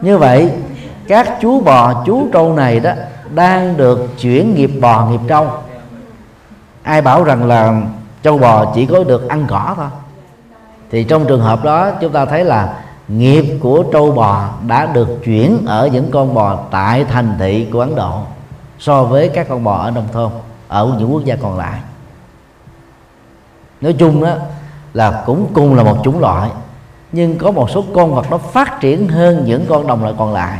[0.00, 0.50] Như vậy,
[1.08, 2.90] các chú bò, chú trâu này đó
[3.34, 5.50] đang được chuyển nghiệp bò nghiệp trâu.
[6.82, 7.82] Ai bảo rằng là
[8.22, 9.86] trâu bò chỉ có được ăn cỏ thôi.
[10.90, 12.74] Thì trong trường hợp đó, chúng ta thấy là
[13.08, 17.80] nghiệp của trâu bò đã được chuyển ở những con bò tại thành thị của
[17.80, 18.20] Ấn Độ
[18.78, 20.30] so với các con bò ở nông thôn,
[20.68, 21.80] ở những quốc gia còn lại.
[23.80, 24.34] Nói chung đó
[24.94, 26.50] là cũng cùng là một chủng loại,
[27.12, 30.32] nhưng có một số con vật nó phát triển hơn những con đồng loại còn
[30.32, 30.58] lại.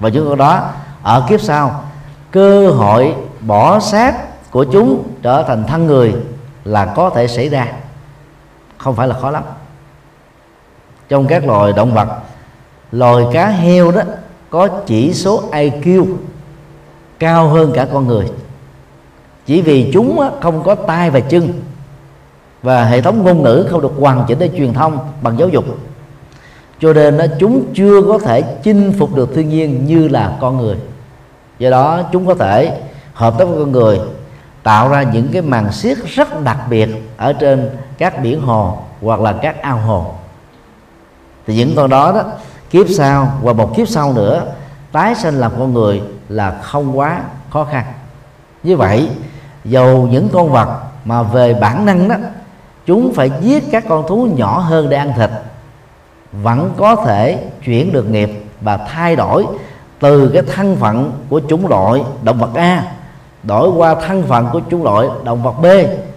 [0.00, 0.70] Và những con đó,
[1.02, 1.84] ở kiếp sau,
[2.30, 4.14] cơ hội bỏ xác
[4.50, 6.14] của chúng trở thành thân người
[6.64, 7.66] là có thể xảy ra.
[8.78, 9.42] Không phải là khó lắm.
[11.08, 12.08] Trong các loài động vật,
[12.92, 14.02] loài cá heo đó,
[14.50, 16.06] có chỉ số IQ
[17.20, 18.26] cao hơn cả con người.
[19.46, 21.52] Chỉ vì chúng không có tay và chân
[22.62, 25.64] và hệ thống ngôn ngữ không được hoàn chỉnh để truyền thông bằng giáo dục.
[26.80, 30.76] Cho nên chúng chưa có thể chinh phục được thiên nhiên như là con người.
[31.58, 32.80] Do đó, chúng có thể
[33.14, 34.00] hợp tác với con người,
[34.62, 39.20] tạo ra những cái màn xiết rất đặc biệt ở trên các biển hồ hoặc
[39.20, 40.06] là các ao hồ.
[41.46, 42.22] Thì những con đó đó,
[42.70, 44.42] kiếp sau và một kiếp sau nữa
[44.92, 47.84] tái sinh làm con người là không quá khó khăn.
[48.62, 49.08] Như vậy,
[49.64, 52.16] dầu những con vật mà về bản năng đó,
[52.86, 55.30] chúng phải giết các con thú nhỏ hơn để ăn thịt,
[56.32, 59.46] vẫn có thể chuyển được nghiệp và thay đổi
[60.00, 62.84] từ cái thân phận của chủng loại động vật A,
[63.42, 65.66] đổi qua thân phận của chủng loại động vật B.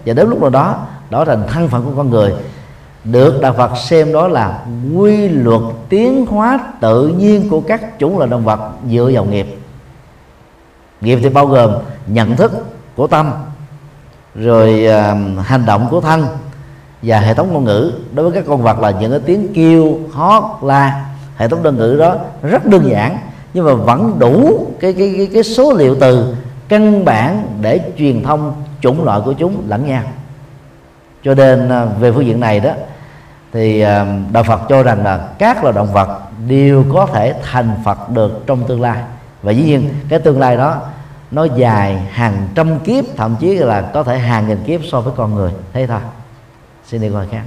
[0.06, 0.76] Và đến lúc nào đó
[1.10, 2.34] đó thành thân phận của con người
[3.04, 4.64] được đạo Phật xem đó là
[4.96, 9.46] quy luật tiến hóa tự nhiên của các chủng loại động vật dựa vào nghiệp.
[11.00, 11.72] Nghiệp thì bao gồm
[12.06, 12.52] nhận thức
[12.96, 13.32] của tâm
[14.34, 16.26] rồi uh, hành động của thân
[17.02, 17.92] và hệ thống ngôn ngữ.
[18.12, 21.04] Đối với các con vật là những cái tiếng kêu hót la
[21.36, 23.18] hệ thống đơn ngữ đó rất đơn giản
[23.54, 26.34] nhưng mà vẫn đủ cái cái cái, cái số liệu từ
[26.68, 30.02] căn bản để truyền thông chủng loại của chúng lẫn nhau.
[31.24, 32.70] Cho nên à, về phương diện này đó
[33.54, 37.76] thì ờ, đạo Phật cho rằng là các loài động vật đều có thể thành
[37.84, 39.02] Phật được trong tương lai.
[39.42, 40.76] Và dĩ nhiên cái tương lai đó
[41.30, 45.12] nó dài hàng trăm kiếp thậm chí là có thể hàng nghìn kiếp so với
[45.16, 45.52] con người.
[45.72, 46.00] Thế thôi.
[46.88, 47.42] Xin đi coi khác.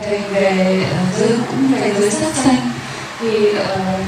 [0.00, 2.70] Về về ờ, giới cũng về giới sắc xanh.
[3.20, 3.58] Thì uh,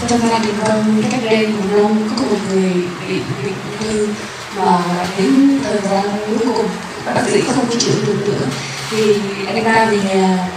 [0.08, 2.72] trong gia đình con cách đây một năm có một người
[3.08, 4.08] bị bị ung thư
[4.56, 4.78] mà
[5.18, 6.66] đến thời gian cuối cùng
[7.06, 8.46] bác sĩ không chữa được nữa.
[8.90, 9.14] Thì
[9.46, 10.48] anh ta về nhà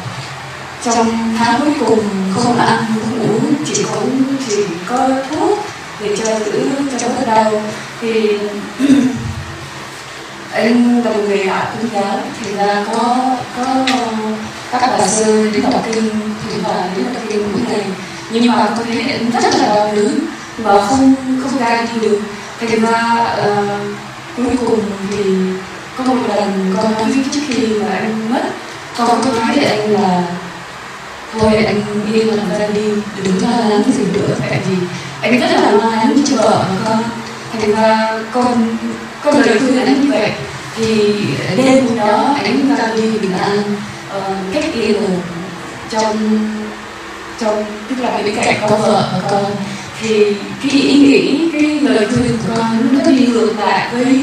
[0.84, 2.04] trong tháng cuối cùng
[2.36, 4.02] không ăn không uống chỉ có
[4.48, 5.60] chỉ có thuốc
[6.00, 7.62] để cho giữ cho bớt đau.
[8.02, 8.40] Thì
[10.54, 13.16] anh là một người ạ tôn giáo thì ra có
[13.58, 13.86] có
[14.72, 16.10] các bà sư đến đọc kinh
[16.44, 17.86] thì bà đến đọc kinh mỗi ngày.
[18.32, 20.20] Nhưng mà con thấy anh rất là đau đớn
[20.58, 22.20] và không không ra đi được.
[22.60, 23.82] Thành ra uh,
[24.38, 25.24] cuối cùng thì
[25.98, 28.42] có một lần con nói trước khi mà anh mất
[28.98, 30.24] con có nói với anh là
[31.40, 31.82] thôi anh
[32.14, 32.90] yên làm ra đi.
[33.24, 34.76] Đừng lo lắng gì nữa tại vì
[35.22, 37.04] anh rất là lo lắng cho vợ và con?
[37.52, 38.78] Thành ra con
[39.24, 40.32] con lời khuyên anh như vậy.
[40.76, 41.14] Thì
[41.58, 43.76] đêm hôm đó anh ra đi bình an.
[44.18, 45.08] Uh, cách ly ở
[45.90, 46.40] trong
[47.40, 49.52] trong tức là bên cạnh có vợ và con.
[50.02, 54.20] Thì cái ý nghĩ cái lời khuyên của con nó có đi ngược lại với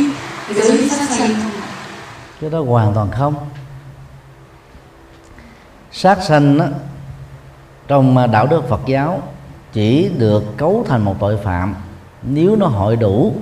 [0.54, 1.34] giới sát sanh.
[1.34, 1.50] Không?
[2.40, 3.34] cái đó hoàn toàn không.
[5.92, 6.64] Sát sanh đó,
[7.88, 9.22] trong à, đạo đức Phật giáo
[9.72, 11.74] chỉ được cấu thành một tội phạm
[12.22, 13.34] nếu nó hội đủ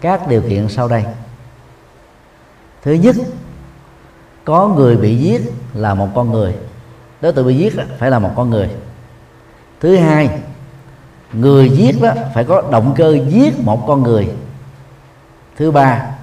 [0.00, 1.04] các điều kiện sau đây.
[2.82, 3.16] Thứ nhất
[4.44, 5.42] có người bị giết
[5.74, 6.54] là một con người.
[7.20, 8.68] Đối tượng bị giết phải là một con người.
[9.80, 10.30] Thứ hai
[11.32, 14.28] người giết đó phải có động cơ giết một con người.
[15.56, 16.16] Thứ ba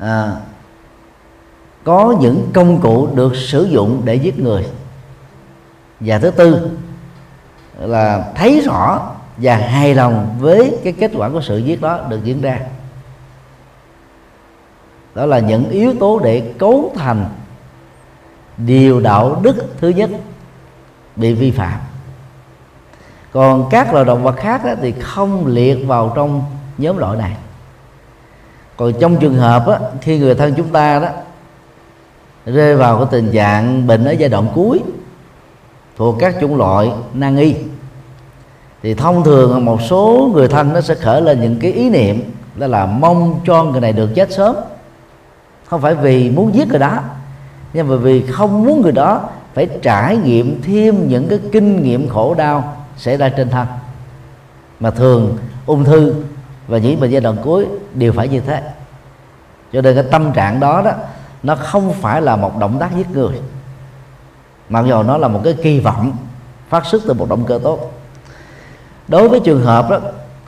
[0.00, 0.36] à,
[1.84, 4.66] có những công cụ được sử dụng để giết người
[6.00, 6.70] và thứ tư
[7.78, 12.24] là thấy rõ và hài lòng với cái kết quả của sự giết đó được
[12.24, 12.60] diễn ra.
[15.14, 17.24] Đó là những yếu tố để cấu thành
[18.56, 20.10] điều đạo đức thứ nhất
[21.16, 21.80] bị vi phạm.
[23.32, 26.42] Còn các loài động vật khác đó, thì không liệt vào trong
[26.78, 27.36] nhóm loại này.
[28.76, 31.08] Còn trong trường hợp đó, khi người thân chúng ta đó
[32.46, 34.80] rơi vào cái tình trạng bệnh ở giai đoạn cuối
[35.96, 37.54] thuộc các chủng loại nan y.
[38.82, 42.32] Thì thông thường một số người thân nó sẽ khởi lên những cái ý niệm
[42.54, 44.56] đó là mong cho người này được chết sớm.
[45.66, 46.98] Không phải vì muốn giết người đó,
[47.72, 52.08] nhưng mà vì không muốn người đó phải trải nghiệm thêm những cái kinh nghiệm
[52.08, 53.66] khổ đau xảy ra trên thân.
[54.80, 56.14] Mà thường ung thư
[56.68, 58.62] và những bệnh giai đoạn cuối đều phải như thế.
[59.72, 60.92] Cho nên cái tâm trạng đó đó,
[61.42, 63.40] nó không phải là một động tác giết người
[64.68, 66.16] mặc dù nó là một cái kỳ vọng
[66.68, 67.92] phát xuất từ một động cơ tốt.
[69.08, 69.98] Đối với trường hợp đó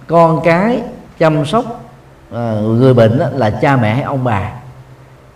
[0.06, 0.82] con cái
[1.18, 1.64] chăm sóc
[2.30, 4.52] ờ, người bệnh đó, là cha mẹ hay ông bà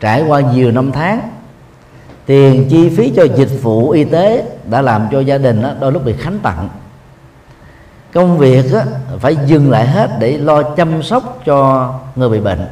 [0.01, 1.21] trải qua nhiều năm tháng
[2.27, 5.93] tiền chi phí cho dịch vụ y tế đã làm cho gia đình đó, đôi
[5.93, 6.69] lúc bị khánh tặng.
[8.13, 8.81] Công việc đó,
[9.19, 12.67] phải dừng lại hết để lo chăm sóc cho người bị bệnh.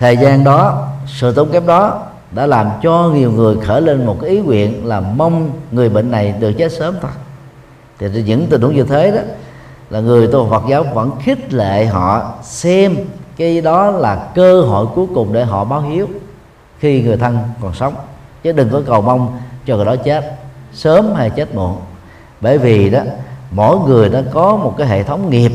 [0.00, 4.16] Thời gian đó sự tốn kém đó đã làm cho nhiều người khởi lên một
[4.20, 7.10] cái ý nguyện là mong người bệnh này được chết sớm thôi.
[7.98, 9.20] Thì những tình huống như thế đó
[9.90, 12.96] là người tu Phật giáo vẫn khích lệ họ xem
[13.36, 16.08] cái đó là cơ hội cuối cùng để họ báo hiếu
[16.78, 17.94] khi người thân còn sống.
[18.42, 20.34] Chứ đừng có cầu mong cho người đó chết
[20.72, 21.76] sớm hay chết muộn.
[22.40, 23.00] Bởi vì đó,
[23.50, 25.52] mỗi người nó có một cái hệ thống nghiệp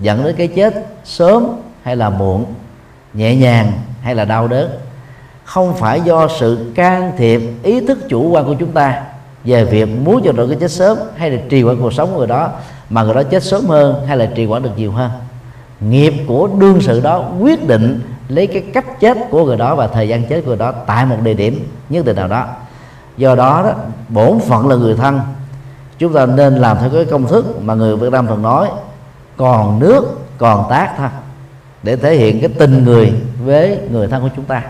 [0.00, 1.46] dẫn đến cái chết sớm
[1.82, 2.44] hay là muộn,
[3.14, 4.70] nhẹ nhàng hay là đau đớn
[5.46, 9.02] không phải do sự can thiệp, ý thức chủ quan của chúng ta
[9.44, 12.18] về việc muốn cho được cái chết sớm hay là trì hoãn cuộc sống của
[12.18, 12.50] người đó,
[12.90, 15.10] mà người đó chết sớm hơn hay là trì hoãn được nhiều hơn.
[15.80, 19.86] Nghiệp của đương sự đó quyết định lấy cái cách chết của người đó và
[19.86, 22.46] thời gian chết của người đó tại một địa điểm nhất định nào đó.
[23.16, 23.72] Do đó đó,
[24.08, 25.20] bổn phận là người thân.
[25.98, 28.68] Chúng ta nên làm theo cái công thức mà người Việt Nam thường nói,
[29.36, 31.08] còn nước, còn tác thôi,
[31.82, 33.12] để thể hiện cái tình người
[33.44, 34.62] với người thân của chúng ta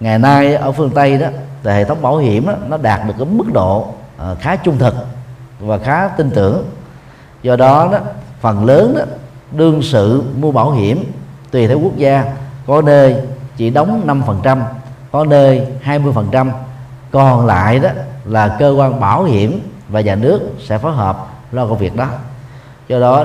[0.00, 1.26] ngày nay ở phương Tây đó
[1.62, 4.78] thì hệ thống bảo hiểm đó, nó đạt được cái mức độ uh, khá trung
[4.78, 4.94] thực
[5.60, 6.64] và khá tin tưởng.
[7.42, 7.98] Do đó đó
[8.40, 9.04] phần lớn đó
[9.52, 11.12] đương sự mua bảo hiểm
[11.50, 12.24] tùy theo quốc gia.
[12.66, 13.16] Có nơi
[13.56, 14.58] chỉ đóng 5%
[15.12, 16.50] có nơi 20%
[17.10, 17.88] còn lại đó
[18.24, 22.08] là cơ quan bảo hiểm và nhà nước sẽ phối hợp lo công việc đó.
[22.88, 23.24] Do đó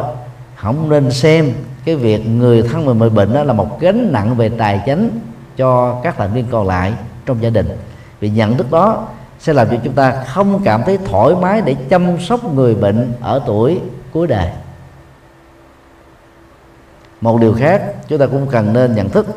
[0.56, 1.54] không nên xem
[1.86, 5.20] cái việc người thân mình bị bệnh đó là một gánh nặng về tài chính
[5.58, 6.94] cho các thành viên còn lại
[7.26, 7.78] trong gia đình.
[8.20, 9.08] Vì nhận thức đó
[9.40, 13.14] sẽ làm cho chúng ta không cảm thấy thoải mái để chăm sóc người bệnh
[13.22, 13.80] ở tuổi
[14.14, 14.50] cuối đời.
[17.22, 19.28] Một điều khác chúng ta cũng cần nên nhận thức,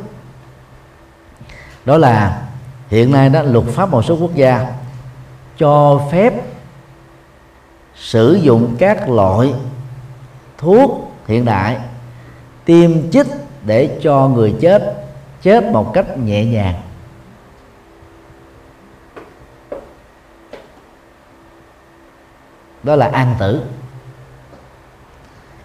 [1.84, 2.42] đó là
[2.88, 4.66] hiện nay đó, luật pháp một số quốc gia
[5.58, 6.34] cho phép
[7.94, 9.54] sử dụng các loại
[10.58, 11.76] thuốc hiện đại
[12.64, 13.26] tiêm chích
[13.64, 15.03] để cho người chết
[15.44, 16.74] chết một cách nhẹ nhàng.
[22.82, 23.62] Đó là an tử.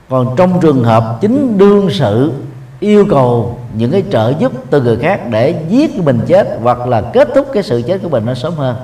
[0.10, 2.34] Còn trong trường hợp chính đương sự
[2.80, 7.02] yêu cầu những cái trợ giúp từ người khác để giết mình chết hoặc là
[7.14, 8.76] kết thúc cái sự chết của mình nó sớm hơn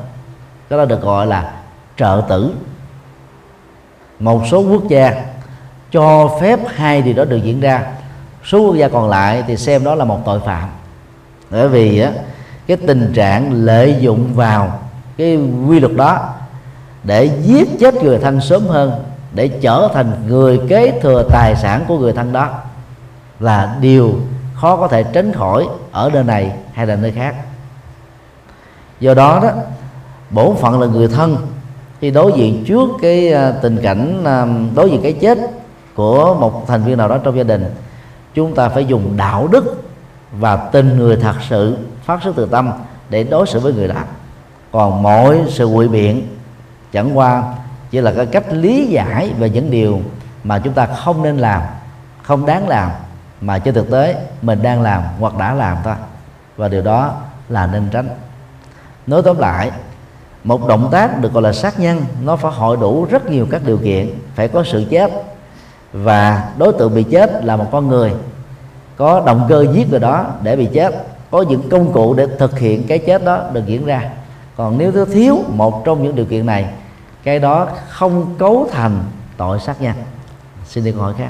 [0.70, 1.54] đó là được gọi là
[1.98, 2.54] trợ tử.
[4.20, 5.26] Một số quốc gia
[5.92, 7.84] cho phép hai điều đó được diễn ra,
[8.44, 10.70] số quốc gia còn lại thì xem đó là một tội phạm
[11.50, 12.12] bởi vì á,
[12.68, 14.80] cái tình trạng lợi dụng vào
[15.18, 16.34] cái quy luật đó
[17.04, 18.92] để giết chết người thân sớm hơn
[19.34, 22.50] để trở thành người kế thừa tài sản của người thân đó
[23.40, 24.14] là điều
[24.56, 27.36] khó có thể tránh khỏi ở nơi này hay là nơi khác.
[29.00, 29.52] Do đó đó
[30.30, 31.38] bổn phận là người thân
[32.02, 35.38] khi đối diện trước cái à, tình cảnh à, đối diện cái chết
[35.96, 37.66] của một thành viên nào đó trong gia đình
[38.34, 39.85] chúng ta phải dùng đạo đức
[40.32, 42.72] và tình người thật sự phát xuất từ tâm
[43.10, 43.96] để đối xử với người đó
[44.76, 46.28] còn mỗi sự quỵ biện,
[46.92, 47.44] chẳng qua
[47.92, 50.02] chỉ là cái cách lý giải về những điều
[50.44, 51.62] mà chúng ta không nên làm,
[52.24, 52.92] không đáng làm,
[53.42, 55.94] mà trên thực tế mình đang làm hoặc đã làm thôi.
[56.58, 57.14] Và điều đó
[57.50, 58.10] là nên tránh.
[59.08, 59.72] Nói tóm lại,
[60.44, 63.62] một động tác được gọi là sát nhân, nó phải hội đủ rất nhiều các
[63.66, 65.12] điều kiện, phải có sự chết.
[65.94, 68.14] Và đối tượng bị chết là một con người
[68.98, 72.60] có động cơ giết người đó để bị chết có những công cụ để thực
[72.60, 74.02] hiện cái chết đó được diễn ra
[74.58, 76.66] còn nếu nó thiếu một trong những điều kiện này
[77.24, 79.04] cái đó không cấu thành
[79.38, 79.96] tội sát nhân
[80.68, 81.30] xin đi câu hỏi khác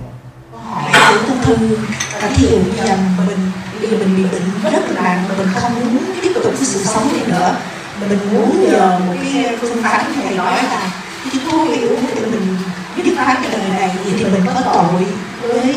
[0.66, 1.78] hỏi của thông thư
[2.22, 2.98] là thí dụ như là
[3.28, 3.52] mình
[3.82, 6.66] bây giờ mình bị bệnh rất là nặng mà mình không muốn tiếp tục cái
[6.66, 7.56] sự sống này nữa
[8.10, 10.92] mình muốn nhờ một cái phương pháp thầy nói là
[11.24, 12.58] cái thuốc hay uống để mình
[12.96, 15.06] dứt phá cái đời này thì, mình có tội
[15.42, 15.76] với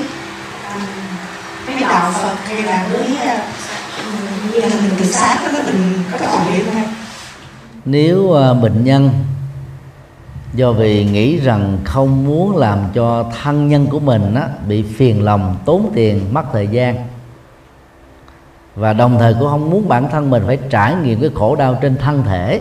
[1.69, 3.09] với đạo Phật hay là với
[4.53, 6.95] như là mình tự sát đó mình có tội không?
[7.85, 9.11] Nếu uh, bệnh nhân
[10.55, 15.25] do vì nghĩ rằng không muốn làm cho thân nhân của mình á, bị phiền
[15.25, 16.97] lòng tốn tiền mất thời gian
[18.75, 21.79] và đồng thời cũng không muốn bản thân mình phải trải nghiệm cái khổ đau
[21.83, 22.61] trên thân thể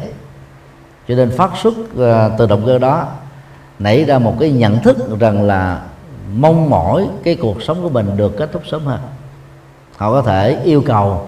[1.08, 3.08] cho nên phát xuất uh, từ động cơ đó
[3.80, 5.82] nảy ra một cái nhận thức rằng là
[6.36, 9.00] mong mỏi cái cuộc sống của mình được kết thúc sớm hơn.
[9.98, 11.28] Họ có thể yêu cầu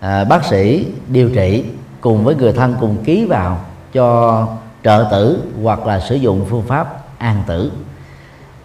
[0.00, 1.64] à, bác sĩ điều trị
[2.00, 3.60] cùng với người thân cùng ký vào
[3.92, 4.48] cho
[4.84, 7.72] trợ tử hoặc là sử dụng phương pháp an tử.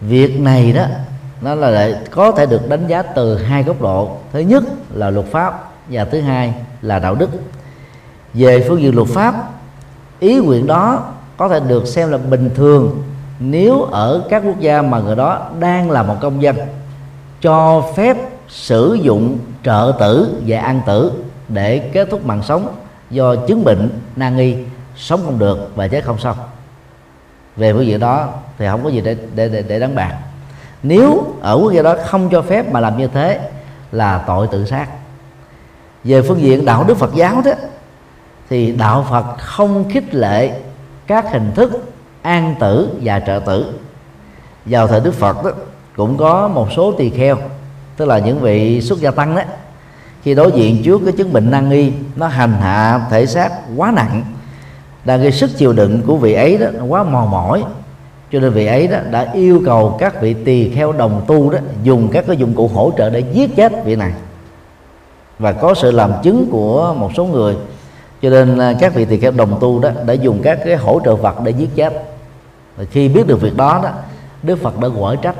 [0.00, 0.84] Việc này đó
[1.40, 4.16] nó là lại có thể được đánh giá từ hai góc độ.
[4.32, 7.30] Thứ nhất là luật pháp và thứ hai là đạo đức.
[8.34, 9.50] Về phương diện luật pháp
[10.20, 13.02] ý nguyện đó có thể được xem là bình thường
[13.42, 16.56] nếu ở các quốc gia mà người đó đang là một công dân
[17.40, 18.16] cho phép
[18.48, 21.12] sử dụng trợ tử và an tử
[21.48, 22.74] để kết thúc mạng sống
[23.10, 24.56] do chứng bệnh nan y
[24.96, 26.36] sống không được và chết không xong.
[27.56, 28.28] Về phương diện đó
[28.58, 30.18] thì không có gì để để để, để đánh bạc.
[30.82, 33.50] Nếu ở quốc gia đó không cho phép mà làm như thế
[33.92, 34.88] là tội tự sát.
[36.04, 37.52] Về phương diện đạo đức Phật giáo đó
[38.50, 40.60] thì đạo Phật không khích lệ
[41.06, 43.72] các hình thức an tử và trợ tử.
[44.66, 45.50] Vào thời Đức Phật đó,
[45.96, 47.36] cũng có một số tỳ kheo
[47.96, 49.42] tức là những vị xuất gia tăng đó
[50.22, 53.92] khi đối diện trước cái chứng bệnh nan y nó hành hạ thể xác quá
[53.96, 54.22] nặng
[55.04, 57.64] đang gây sức chịu đựng của vị ấy đó quá mòn mỏi.
[58.32, 61.58] Cho nên vị ấy đó đã yêu cầu các vị tỳ kheo đồng tu đó
[61.82, 64.12] dùng các cái dụng cụ hỗ trợ để giết chết vị này.
[65.38, 67.56] Và có sự làm chứng của một số người.
[68.22, 71.00] Cho nên à, các vị tỳ kheo đồng tu đó đã dùng các cái hỗ
[71.04, 72.11] trợ vật để giết chết
[72.76, 73.90] và khi biết được việc đó đó
[74.42, 75.36] đức phật đã quở trách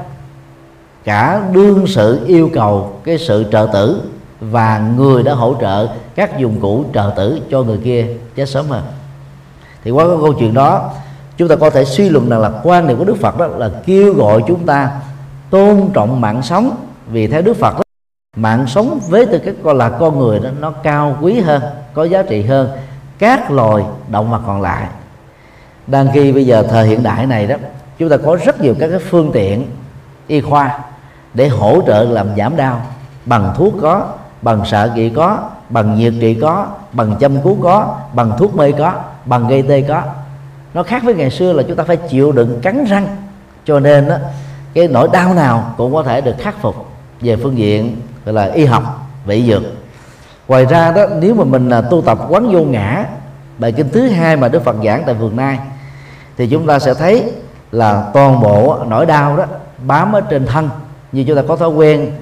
[1.05, 4.03] cả đương sự yêu cầu cái sự trợ tử
[4.41, 8.67] và người đã hỗ trợ các dụng cụ trợ tử cho người kia chết sớm
[8.69, 8.83] hơn.
[9.85, 10.91] Thì qua cái câu chuyện đó
[11.37, 13.71] chúng ta có thể suy luận rằng là quan điểm của đức phật đó là
[13.87, 14.91] kêu gọi chúng ta
[15.51, 16.77] tôn trọng mạng sống.
[17.07, 17.83] Vì theo đức phật đó,
[18.37, 21.63] mạng sống với tư cách là con người đó nó cao quý hơn
[21.95, 22.69] có giá trị hơn
[23.19, 24.87] các loài động vật còn lại
[25.87, 27.57] đang khi bây giờ thời hiện đại này đó
[27.99, 29.67] chúng ta có rất nhiều các cái phương tiện
[30.27, 30.79] y khoa
[31.35, 32.83] để hỗ trợ làm giảm đau.
[33.27, 34.07] Bằng thuốc có
[34.43, 38.73] bằng xạ trị có bằng nhiệt trị có bằng châm cứu có bằng thuốc mê
[38.73, 38.93] có
[39.25, 40.03] bằng gây tê có.
[40.75, 43.17] Nó khác với ngày xưa là chúng ta phải chịu đựng cắn răng.
[43.65, 44.17] Cho nên đó,
[44.75, 46.87] cái nỗi đau nào cũng có thể được khắc phục
[47.21, 49.63] về phương diện gọi là y học y dược.
[50.49, 53.05] Ngoài ra đó nếu mà mình là tu tập quán vô ngã
[53.59, 55.59] bài kinh thứ hai mà đức phật giảng tại vườn nai
[56.43, 57.33] thì chúng ta sẽ thấy
[57.73, 59.45] là toàn bộ nỗi đau đó
[59.87, 60.71] bám ở trên thân.
[61.13, 62.13] Như chúng ta có thói quen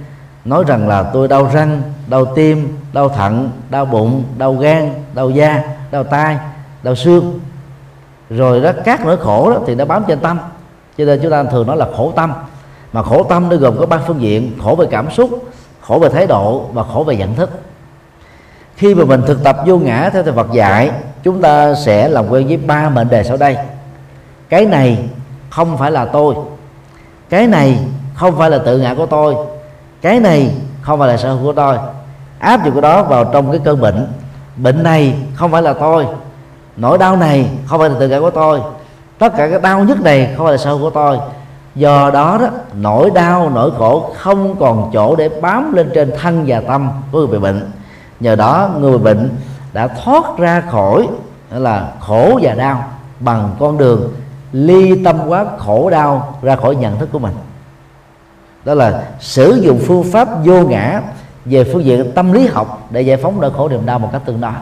[0.45, 5.31] nói rằng là tôi đau răng, đau tim, đau thận, đau bụng, đau gan, đau
[5.31, 6.39] da, đau tai,
[6.83, 7.41] đau xương.
[8.31, 10.39] Rồi đó, các nỗi khổ đó thì nó bám trên tâm.
[10.99, 12.33] Cho nên chúng ta thường nói là khổ tâm.
[12.93, 15.31] Mà khổ tâm nó gồm có ba phương diện, khổ về cảm xúc,
[15.81, 17.51] khổ về thái độ và khổ về nhận thức.
[18.77, 20.91] Khi mà mình thực tập vô ngã theo thầy Phật dạy,
[21.23, 23.57] chúng ta sẽ làm quen với ba mệnh đề sau đây
[24.51, 25.09] cái này
[25.51, 26.35] không phải là tôi.
[27.29, 27.79] Cái này
[28.15, 29.37] không phải là tự ngã của tôi.
[30.03, 31.79] Cái này không phải là sở hữu của tôi.
[32.39, 34.07] Áp dụng cái đó vào trong cái cơn bệnh.
[34.57, 36.07] Bệnh này không phải là tôi.
[36.77, 38.61] Nỗi đau này không phải là tự ngã của tôi.
[39.19, 41.19] Tất cả cái đau nhất này không phải là sở hữu của tôi.
[41.75, 46.45] Do đó đó, nỗi đau, nỗi khổ không còn chỗ để bám lên trên thân
[46.47, 47.71] và tâm của người bị bệnh.
[48.21, 49.31] Nhờ đó, người bị bệnh
[49.73, 51.09] đã thoát ra khỏi
[51.51, 52.85] là khổ và đau
[53.21, 54.09] bằng con đường
[54.53, 57.35] ly tâm quá khổ đau, ra khỏi nhận thức của mình.
[58.65, 61.03] Đó là sử dụng phương pháp vô ngã
[61.45, 64.23] về phương diện tâm lý học để giải phóng nỗi khổ niềm đau một cách
[64.25, 64.53] tương đối.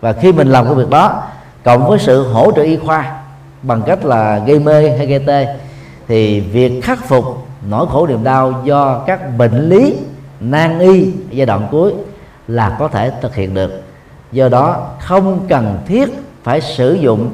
[0.00, 1.22] Và khi mình làm cái việc đó,
[1.64, 3.22] cộng với sự hỗ trợ y khoa
[3.62, 5.56] bằng cách là gây mê hay gây tê,
[6.08, 9.96] thì việc khắc phục nỗi khổ niềm đau do các bệnh lý
[10.40, 11.94] nan y giai đoạn cuối
[12.48, 13.82] là có thể thực hiện được.
[14.32, 16.08] Do đó, không cần thiết
[16.42, 17.30] phải sử dụng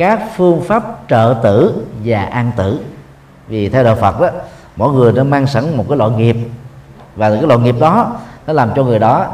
[0.00, 2.80] các phương pháp trợ tử và an tử.
[3.48, 4.28] Vì theo đạo Phật đó
[4.76, 6.36] mỗi người nó mang sẵn một cái loại nghiệp.
[7.16, 9.26] Và cái loại nghiệp đó nó làm cho người đó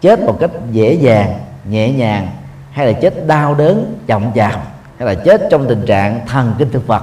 [0.00, 2.28] chết một cách dễ dàng nhẹ nhàng
[2.70, 4.60] hay là chết đau đớn chậm chạp
[4.98, 7.02] hay là chết trong tình trạng thần kinh thực vật.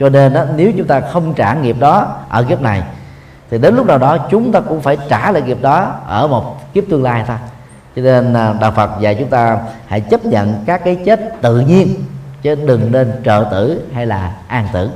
[0.00, 2.82] Cho nên đó, nếu chúng ta không trả nghiệp đó ở kiếp này
[3.50, 6.72] thì đến lúc nào đó chúng ta cũng phải trả lại nghiệp đó ở một
[6.74, 7.36] kiếp tương lai thôi.
[7.96, 11.60] Cho nên à, đạo Phật dạy chúng ta hãy chấp nhận các cái chết tự
[11.60, 11.94] nhiên
[12.42, 14.90] chứ đừng nên trợ tử hay là an tử.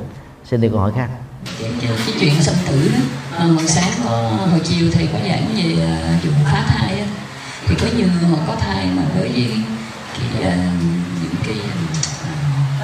[0.50, 1.08] Xin đi câu hỏi khác.
[1.80, 2.98] Cái chuyện sinh tử đó.
[3.38, 4.10] À, hồi sáng có
[4.50, 7.06] hồi chiều thầy có giảng về uh, dùng phá thai á.
[7.66, 9.52] Thì có nhiều người họ có thai mà với cái
[10.38, 10.56] uh,
[11.22, 11.56] những cái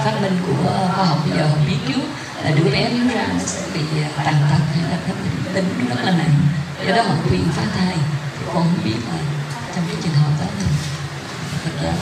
[0.04, 0.52] phát minh của
[0.94, 2.02] khoa học bây giờ họ biết trước
[2.44, 3.80] là đứa bé nếu ra nó sẽ bị
[4.16, 6.40] tàn tật hay là nó bị tính rất là nặng.
[6.86, 7.96] Do đó họ khuyên phá thai.
[8.38, 9.18] Thì con không biết là
[9.76, 10.64] trong cái trường hợp đó thì
[11.64, 11.92] Phật giáo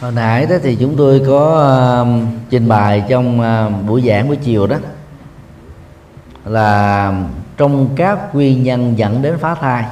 [0.00, 4.36] hồi nãy đó thì chúng tôi có uh, trình bày trong uh, buổi giảng buổi
[4.36, 4.76] chiều đó
[6.44, 7.12] là
[7.56, 9.84] trong các nguyên nhân dẫn đến phá thai.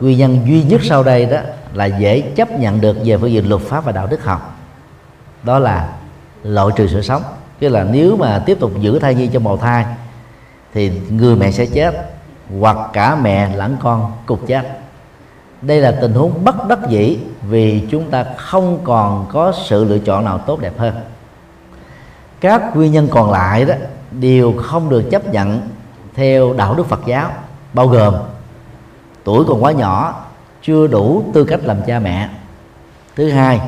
[0.00, 1.38] Nguyên nhân duy nhất sau đây đó
[1.74, 4.58] là dễ chấp nhận được về phương diện luật pháp và đạo đức học.
[5.42, 5.88] Đó là
[6.42, 7.22] loại trừ sự sống.
[7.58, 9.84] Tức là nếu mà tiếp tục giữ thai nhi trong bào thai
[10.74, 12.10] thì người mẹ sẽ chết
[12.60, 14.79] hoặc cả mẹ lẫn con cùng chết
[15.62, 19.98] đây là tình huống bất đắc dĩ vì chúng ta không còn có sự lựa
[19.98, 20.94] chọn nào tốt đẹp hơn.
[22.40, 23.74] Các nguyên nhân còn lại đó,
[24.10, 25.60] đều không được chấp nhận
[26.14, 27.30] theo đạo đức Phật giáo,
[27.72, 28.14] bao gồm
[29.24, 30.24] tuổi còn quá nhỏ,
[30.62, 32.28] chưa đủ tư cách làm cha mẹ.
[33.16, 33.60] Thứ hai,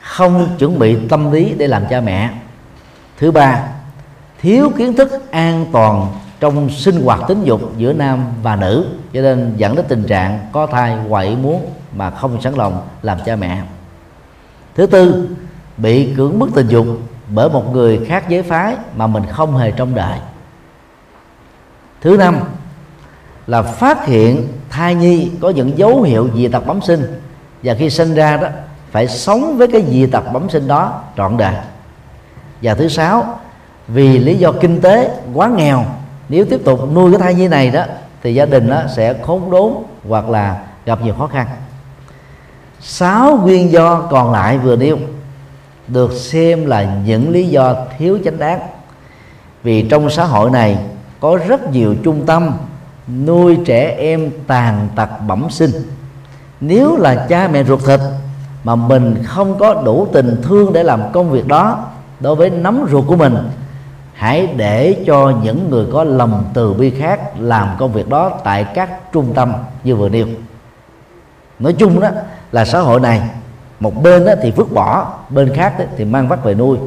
[0.00, 2.30] không chuẩn bị tâm lý để làm cha mẹ.
[3.18, 3.68] Thứ ba,
[4.40, 6.06] thiếu kiến thức an toàn
[6.44, 10.38] trong sinh hoạt tính dục giữa nam và nữ, cho nên dẫn đến tình trạng
[10.52, 13.62] có thai quậy muốn mà không sẵn lòng làm cha mẹ.
[14.74, 15.28] Thứ tư,
[15.76, 16.86] bị cưỡng bức tình dục
[17.28, 20.18] bởi một người khác giới phái mà mình không hề trông đợi.
[22.00, 22.40] Thứ năm
[23.46, 27.20] là phát hiện thai nhi có những dấu hiệu dị tật bẩm sinh
[27.62, 28.48] và khi sinh ra đó
[28.90, 31.54] phải sống với cái dị tật bẩm sinh đó trọn đời.
[32.62, 33.38] Và thứ sáu,
[33.88, 35.84] vì lý do kinh tế, quá nghèo
[36.28, 37.84] nếu tiếp tục nuôi cái thai nhi này đó,
[38.22, 39.72] thì gia đình đó sẽ khốn đốn
[40.08, 41.46] hoặc là gặp nhiều khó khăn.
[42.80, 44.98] Sáu nguyên do còn lại vừa nêu,
[45.88, 48.60] được xem là những lý do thiếu chánh đáng.
[49.62, 50.78] Vì trong xã hội này
[51.20, 52.50] có rất nhiều trung tâm
[53.26, 55.70] nuôi trẻ em tàn tật bẩm sinh.
[56.60, 58.00] Nếu là cha mẹ ruột thịt
[58.64, 61.84] mà mình không có đủ tình thương để làm công việc đó,
[62.20, 63.36] đối với nắm ruột của mình
[64.14, 68.64] hãy để cho những người có lòng từ bi khác làm công việc đó tại
[68.74, 69.52] các trung tâm
[69.84, 70.26] như vừa nêu.
[71.58, 72.08] Nói chung đó
[72.52, 73.22] là xã hội này,
[73.80, 76.78] một bên thì vứt bỏ, bên khác thì mang vắt về nuôi.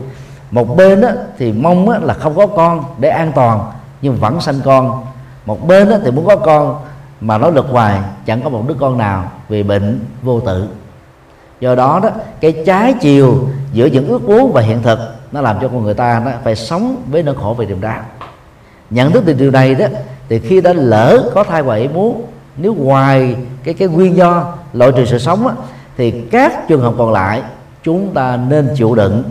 [0.51, 1.03] Một bên
[1.38, 3.71] thì mong là không có con để an toàn,
[4.01, 5.05] nhưng vẫn sanh con.
[5.45, 6.80] Một bên thì muốn có con,
[7.21, 10.67] mà nó lực hoài, chẳng có một đứa con nào vì bệnh vô tử
[11.59, 12.09] do đó đó,
[12.41, 15.93] cái trái chiều giữa những ước muốn và hiện thực nó làm cho con người
[15.93, 18.01] ta nó phải sống với nỗi khổ về niềm đau
[18.89, 19.86] nhận thức được điều này đó
[20.30, 22.25] thì khi đã lỡ có thai hoài ý muốn
[22.57, 25.53] nếu ngoài cái cái nguyên do loại trừ sự sống á,
[25.97, 27.41] thì các trường hợp còn lại
[27.84, 29.23] chúng ta nên chịu đựng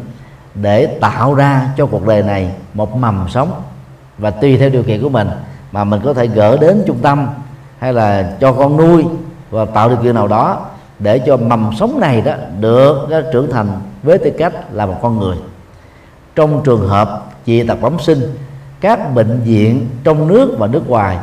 [0.55, 3.62] để tạo ra cho cuộc đời này một mầm sống.
[4.18, 5.28] Và tùy theo điều kiện của mình
[5.72, 7.28] mà mình có thể gỡ đến trung tâm
[7.78, 9.05] hay là cho con nuôi
[9.51, 10.66] và tạo điều kiện nào đó
[10.99, 13.68] để cho mầm sống này đó được trưởng thành
[14.03, 15.36] với tư cách là một con người
[16.37, 18.20] trong trường hợp dị tật bẩm sinh,
[18.80, 21.18] các bệnh viện trong nước và nước ngoài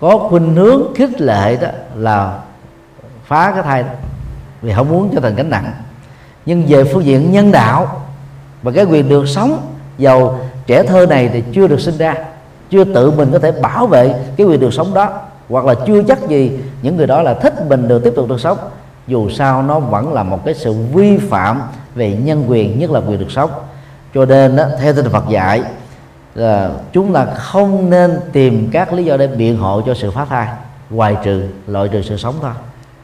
[0.00, 2.38] có khuynh hướng khích lệ đó là
[3.24, 3.88] phá cái thai đó,
[4.62, 5.72] vì không muốn cho thành gánh nặng.
[6.46, 8.02] Nhưng về phương diện nhân đạo
[8.62, 9.60] và cái quyền được sống,
[9.98, 12.14] giàu trẻ thơ này thì chưa được sinh ra,
[12.70, 16.02] chưa tự mình có thể bảo vệ cái quyền được sống đó, hoặc là chưa
[16.02, 18.58] chắc gì những người đó là thích mình được tiếp tục được sống,
[19.06, 21.62] dù sao nó vẫn là một cái sự vi phạm
[21.94, 23.50] về nhân quyền, nhất là quyền được sống
[24.14, 25.62] cho nên đó, theo tinh Phật dạy
[26.34, 30.24] là chúng ta không nên tìm các lý do để biện hộ cho sự phá
[30.24, 30.48] thai
[30.90, 32.52] ngoài trừ loại trừ sự sống thôi.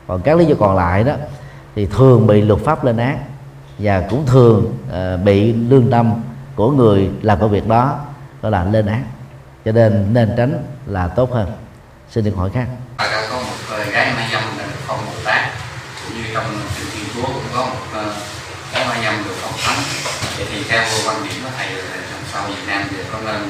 [0.06, 1.12] Còn các lý do còn lại đó
[1.76, 3.18] thì thường bị luật pháp lên án
[3.78, 6.22] và cũng thường uh, bị lương tâm
[6.54, 7.98] của người làm công việc đó
[8.42, 9.04] đó là lên án.
[9.64, 11.52] Cho nên nên tránh là tốt hơn.
[12.10, 12.66] Xin được hỏi khác.
[12.98, 15.42] Có một gái mai dâm là được phong bồ tát
[16.04, 16.44] cũng như trong
[16.78, 18.02] kinh thiên chúa cũng có một
[18.72, 19.78] cái mai dâm được phong thánh
[20.36, 21.66] vậy thì theo quan điểm của thầy
[22.10, 23.42] trong sau việt nam thì có nên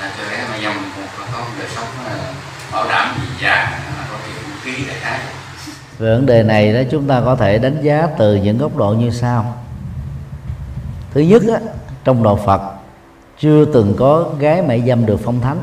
[0.00, 0.74] à, cho gái mai dâm
[1.18, 2.14] có một đời sống à,
[2.72, 4.32] bảo đảm gì già à, có thể
[4.64, 5.18] ký đại khái.
[5.98, 8.90] Về vấn đề này đó chúng ta có thể đánh giá từ những góc độ
[8.90, 9.56] như sau.
[11.14, 11.60] Thứ nhất á,
[12.04, 12.60] trong đạo phật
[13.38, 15.60] chưa từng có gái mại dâm được phong thánh.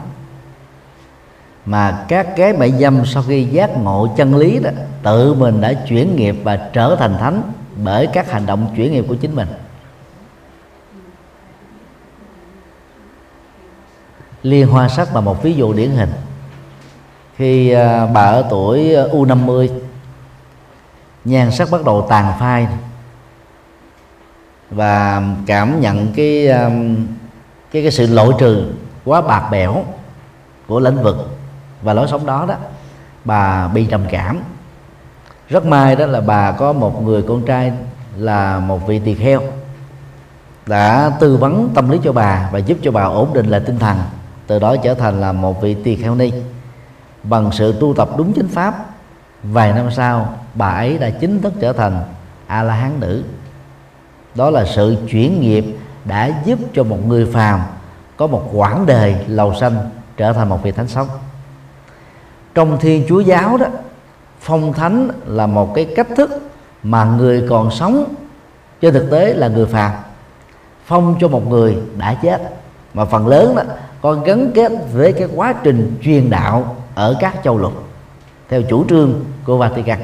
[1.66, 4.70] Mà các gái mại dâm sau khi giác ngộ chân lý đó
[5.04, 7.42] tự mình đã chuyển nghiệp và trở thành thánh
[7.76, 9.48] bởi các hành động chuyển nghiệp của chính mình.
[14.44, 16.12] Liên hoa sắc là một ví dụ điển hình.
[17.36, 19.70] Khi à, bà ở tuổi à, U50
[21.26, 22.68] nhan sắc bắt đầu tàn phai
[24.70, 26.70] và cảm nhận cái à,
[27.72, 28.72] cái cái sự lỗi trừ
[29.06, 29.84] quá bạc bẽo
[30.68, 31.38] của lĩnh vực
[31.82, 32.56] và lối sống đó đó
[33.26, 34.40] bà bị trầm cảm.
[35.50, 37.72] Rất may đó là bà có một người con trai
[38.16, 39.42] là một vị tỳ kheo
[40.66, 43.80] đã tư vấn tâm lý cho bà và giúp cho bà ổn định lại tinh
[43.80, 43.98] thần
[44.48, 46.32] từ đó trở thành là một vị tỳ kheo ni.
[47.24, 48.86] Bằng sự tu tập đúng chính pháp,
[49.44, 52.04] vài năm sau, bà ấy đã chính thức trở thành
[52.48, 53.24] a la hán nữ.
[54.36, 55.66] Đó là sự chuyển nghiệp
[56.06, 57.62] đã giúp cho một người phàm
[58.18, 61.08] có một quãng đời lầu xanh trở thành một vị thánh sống.
[62.56, 63.68] Trong thiên chúa giáo đó,
[64.40, 66.32] phong thánh là một cái cách thức
[66.84, 68.14] mà người còn sống,
[68.82, 69.92] trên thực tế là người phàm,
[70.86, 72.63] phong cho một người đã chết
[72.94, 73.64] mà phần lớn đó
[74.02, 77.74] còn gắn kết với cái quá trình truyền đạo ở các châu lục
[78.50, 80.00] theo chủ trương của Vatican.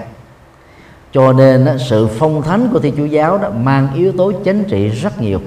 [1.14, 4.88] Cho nên sự phong thánh của Thiên Chúa giáo đó mang yếu tố chính trị
[4.88, 5.40] rất nhiều.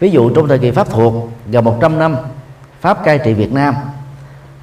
[0.00, 1.14] Ví dụ trong thời kỳ Pháp thuộc
[1.46, 2.16] gần 100 năm
[2.80, 3.74] Pháp cai trị Việt Nam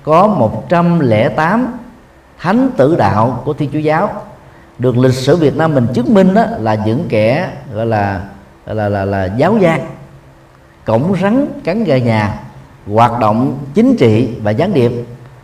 [0.03, 1.73] có 108
[2.39, 4.21] thánh tử đạo của Thiên Chúa giáo
[4.79, 8.21] được lịch sử Việt Nam mình chứng minh đó là những kẻ gọi là
[8.65, 9.81] là là, là, là giáo gian
[10.85, 12.39] cổng rắn cắn gà nhà,
[12.93, 14.91] hoạt động chính trị và gián điệp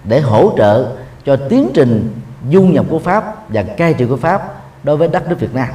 [0.03, 0.87] để hỗ trợ
[1.25, 2.13] cho tiến trình
[2.51, 5.69] du nhập của Pháp và cai trị của Pháp đối với đất nước Việt Nam.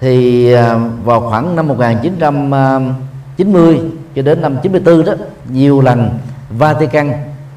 [0.00, 3.80] Thì à, vào khoảng năm 1990
[4.14, 5.14] cho đến năm 94 đó,
[5.48, 6.10] nhiều lần
[6.50, 7.12] Vatican,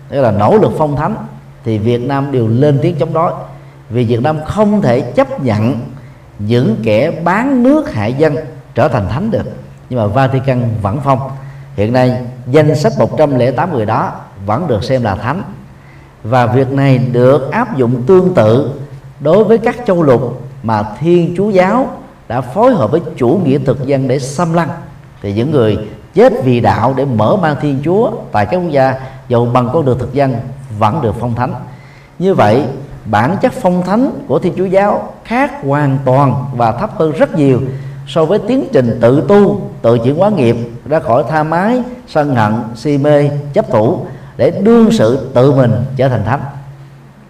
[0.10, 1.16] tức là nỗ lực phong thánh,
[1.64, 3.32] thì Việt Nam đều lên tiếng chống đối
[3.90, 5.80] vì Việt Nam không thể chấp nhận
[6.40, 8.36] những kẻ bán nước hại dân
[8.76, 9.61] trở thành thánh được
[9.92, 11.20] nhưng mà Vatican vẫn phong.
[11.76, 12.18] Hiện nay,
[12.48, 14.12] danh sách 108 người đó
[14.46, 15.44] vẫn được xem là thánh.
[16.24, 18.72] Và việc này được áp dụng tương tự
[19.20, 21.88] đối với các châu lục mà thiên chúa giáo
[22.28, 24.70] đã phối hợp với chủ nghĩa thực dân để xâm lăng.
[25.22, 25.78] Thì những người
[26.14, 28.94] chết vì đạo để mở mang thiên chúa tại các quốc gia
[29.28, 30.36] dầu bằng con đường thực dân
[30.80, 31.54] vẫn được phong thánh.
[32.20, 32.64] Như vậy,
[33.06, 37.36] bản chất phong thánh của thiên chúa giáo khác hoàn toàn và thấp hơn rất
[37.36, 37.62] nhiều
[38.14, 40.56] so với tiến trình tự tu, tự chuyển hóa nghiệp,
[40.86, 44.06] ra khỏi tha mái, sân hận, si mê, chấp thủ,
[44.38, 46.42] để đương sự tự mình trở thành thánh.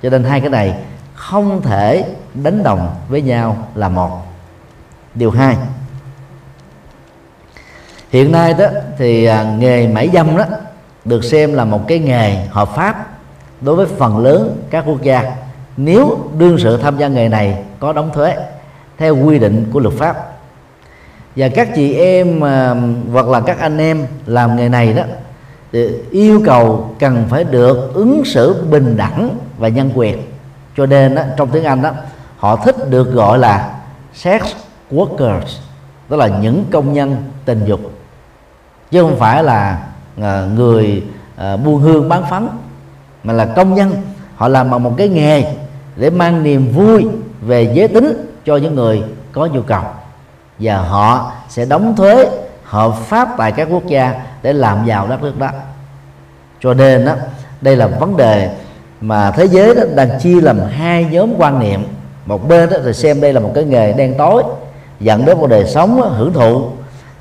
[0.04, 0.76] Cho nên hai cái này
[1.14, 4.12] không thể đánh đồng với nhau là một.
[5.16, 5.58] Điều hai,
[8.10, 8.66] hiện nay đó
[8.98, 10.46] thì à, nghề mãi dâm đó
[11.06, 13.08] được xem là một cái nghề hợp pháp
[13.62, 15.36] đối với phần lớn các quốc gia.
[15.78, 18.36] Nếu đương sự tham gia nghề này có đóng thuế
[18.98, 20.31] theo quy định của luật pháp
[21.36, 22.76] và các chị em à,
[23.12, 25.04] hoặc là các anh em làm nghề này đó
[25.72, 30.18] thì yêu cầu cần phải được ứng xử bình đẳng và nhân quyền.
[30.78, 31.92] Cho nên đó, trong tiếng Anh đó
[32.38, 33.80] họ thích được gọi là
[34.14, 34.42] sex
[34.92, 35.60] workers
[36.10, 37.16] tức là những công nhân
[37.46, 37.80] tình dục.
[38.92, 39.88] Chứ không phải là
[40.22, 41.04] à, người
[41.36, 42.48] à, buôn hương bán phấn
[43.24, 43.92] mà là công nhân.
[44.36, 45.44] Họ làm bằng một cái nghề
[45.96, 47.08] để mang niềm vui
[47.42, 49.84] về giới tính cho những người có nhu cầu
[50.62, 52.30] và họ sẽ đóng thuế
[52.64, 55.50] hợp pháp tại các quốc gia để làm giàu đất nước đó.
[56.62, 57.14] Cho nên đó
[57.62, 58.50] đây là vấn đề
[59.02, 61.84] mà thế giới đó đang chia làm hai nhóm quan niệm.
[62.26, 64.44] Một bên đó thì xem đây là một cái nghề đen tối
[65.00, 66.70] dẫn đến một đời sống đó, hưởng thụ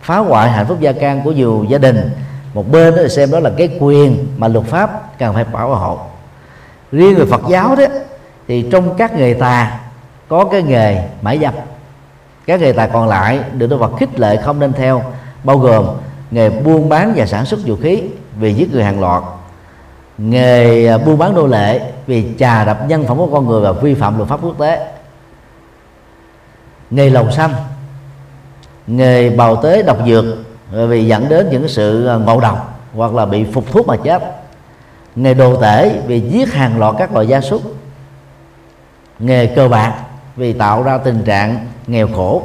[0.03, 2.11] phá hoại hạnh phúc gia can của nhiều gia đình.
[2.55, 5.75] Một bên đó thì xem đó là cái quyền mà luật pháp cần phải bảo
[5.75, 5.99] hộ.
[6.93, 7.85] Riêng người Phật giáo đó
[8.49, 9.81] thì trong các nghề tà
[10.29, 11.55] có cái nghề mãi dâm
[12.51, 15.03] các nghề tài còn lại được Đức Phật khích lệ không nên theo,
[15.45, 15.87] bao gồm
[16.31, 18.03] nghề buôn bán và sản xuất vũ khí
[18.37, 19.23] vì giết người hàng loạt,
[20.19, 23.73] nghề à, buôn bán nô lệ vì trà đập nhân phẩm của con người và
[23.73, 24.93] vi phạm luật pháp quốc tế,
[26.91, 27.51] nghề lầu xanh,
[28.87, 30.25] nghề bào tế độc dược
[30.71, 34.23] vì dẫn đến những sự à, ngộ độc hoặc là bị phục thuốc mà chết,
[35.17, 37.63] nghề đồ tể vì giết hàng loạt các loài gia súc,
[39.19, 39.95] nghề cơ bạc
[40.41, 42.43] vì tạo ra tình trạng nghèo khổ.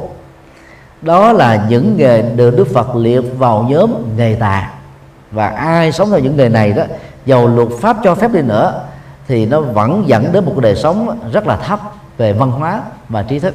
[1.02, 4.70] Đó là những nghề được Đức Phật liệt vào nhóm nghề tà.
[5.30, 6.82] Và ai sống theo những nghề này đó,
[7.26, 8.84] dầu luật pháp cho phép đi nữa,
[9.28, 11.80] thì nó vẫn dẫn đến một đời sống rất là thấp
[12.16, 13.54] về văn hóa và trí thức.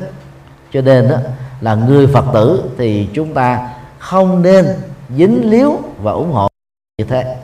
[0.73, 1.17] Cho nên đó,
[1.61, 3.69] là người Phật tử thì chúng ta
[3.99, 4.67] không nên
[5.17, 6.47] dính líu và ủng hộ
[6.97, 7.35] như thế.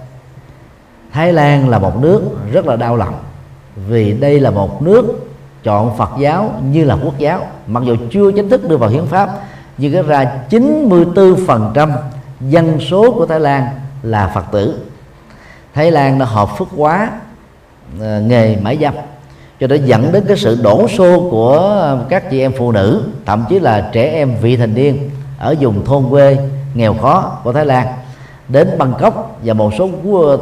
[1.13, 2.21] Thái Lan là một nước
[2.51, 3.13] rất là đau lòng
[3.75, 5.26] vì đây là một nước
[5.67, 7.47] chọn Phật giáo như là quốc giáo.
[7.67, 9.29] Mặc dù chưa chính thức đưa vào hiến pháp,
[9.77, 11.91] nhưng cái ra 94%
[12.41, 13.65] dân số của Thái Lan
[14.03, 14.79] là Phật tử.
[15.73, 17.11] Thái Lan đã hợp phức hóa
[17.99, 18.93] ờ, nghề mãi dâm,
[19.59, 23.45] cho nên dẫn đến cái sự đổ xô của các chị em phụ nữ, thậm
[23.49, 25.09] chí là trẻ em vị thành niên
[25.39, 26.37] ở vùng thôn quê
[26.73, 27.87] nghèo khó của Thái Lan,
[28.47, 29.89] đến Bangkok và một số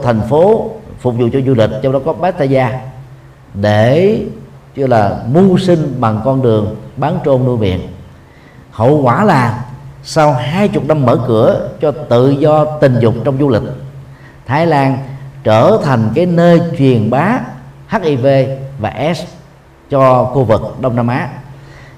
[0.04, 0.70] thành phố
[1.00, 2.82] phục vụ cho du lịch, trong đó có Pattaya,
[3.54, 4.20] để
[4.76, 7.82] chứ là mưu sinh bằng con đường bán trôn nuôi miệng
[8.72, 9.66] hậu quả là
[10.04, 13.64] sau hai chục năm mở cửa cho tự do tình dục trong du lịch,
[14.46, 14.98] Thái Lan
[15.44, 17.40] trở thành cái nơi truyền bá
[17.90, 18.28] HIV
[18.80, 19.22] và S
[19.90, 21.30] cho khu vực Đông Nam Á.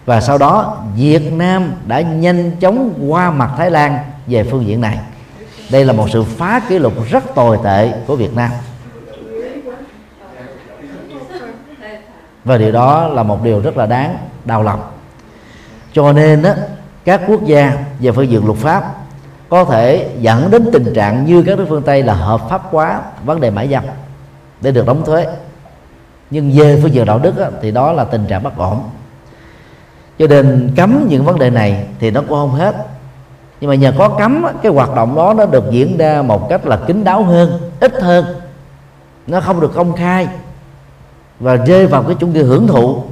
[0.06, 3.98] Và sau đó Việt Nam đã nhanh chóng qua mặt Thái Lan
[4.28, 5.00] về phương diện này.
[5.72, 8.52] Đây là một sự phá kỷ lục rất tồi tệ của Việt Nam.
[12.48, 14.80] Và điều đó là một điều rất là đáng đau lòng.
[15.94, 16.52] Cho nên đó,
[17.06, 18.94] các quốc gia về phương diện luật pháp
[19.50, 23.02] có thể dẫn đến tình trạng như các nước phương Tây là hợp pháp hóa
[23.26, 23.84] vấn đề mãi dâm
[24.62, 25.28] để được đóng thuế.
[26.30, 28.84] Nhưng về phương diện đạo đức á, thì đó là tình trạng bất ổn.
[30.20, 32.76] Cho nên cấm những vấn đề này thì nó cũng không hết.
[33.62, 36.66] Nhưng mà nhờ có cấm cái hoạt động đó nó được diễn ra một cách
[36.66, 38.26] là kín đáo hơn ít hơn.
[39.28, 40.28] Nó không được công khai
[41.40, 43.04] và rơi vào cái chủ nghĩa hưởng thụ.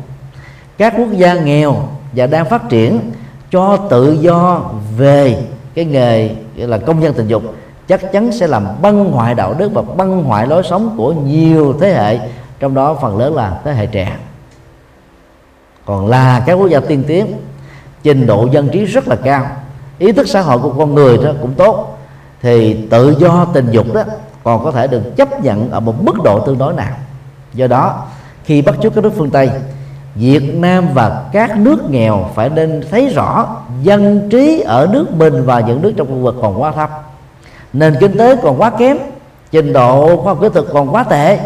[0.77, 1.75] Các quốc gia nghèo
[2.13, 2.99] và đang phát triển
[3.51, 4.61] cho tự do
[4.97, 7.43] về cái nghề là công nhân tình dục,
[7.87, 11.75] chắc chắn sẽ làm băng hoại đạo đức và băng hoại lối sống của nhiều
[11.81, 12.19] thế hệ,
[12.59, 14.17] trong đó phần lớn là thế hệ trẻ.
[15.85, 17.25] Còn là các quốc gia tiên tiến,
[18.03, 19.47] trình độ dân trí rất là cao,
[19.97, 21.97] ý thức xã hội của con người đó cũng tốt,
[22.41, 24.03] thì tự do tình dục đó
[24.43, 26.93] còn có thể được chấp nhận ở một mức độ tương đối nào
[27.55, 28.05] do đó,
[28.43, 29.49] khi bắt chước các nước phương tây,
[30.15, 35.45] Việt Nam và các nước nghèo phải nên thấy rõ dân trí ở nước mình
[35.45, 36.89] và những nước trong khu vực còn quá thấp.
[37.73, 38.97] Nền kinh tế còn quá kém,
[39.51, 41.39] trình độ khoa học kỹ thuật còn quá tệ.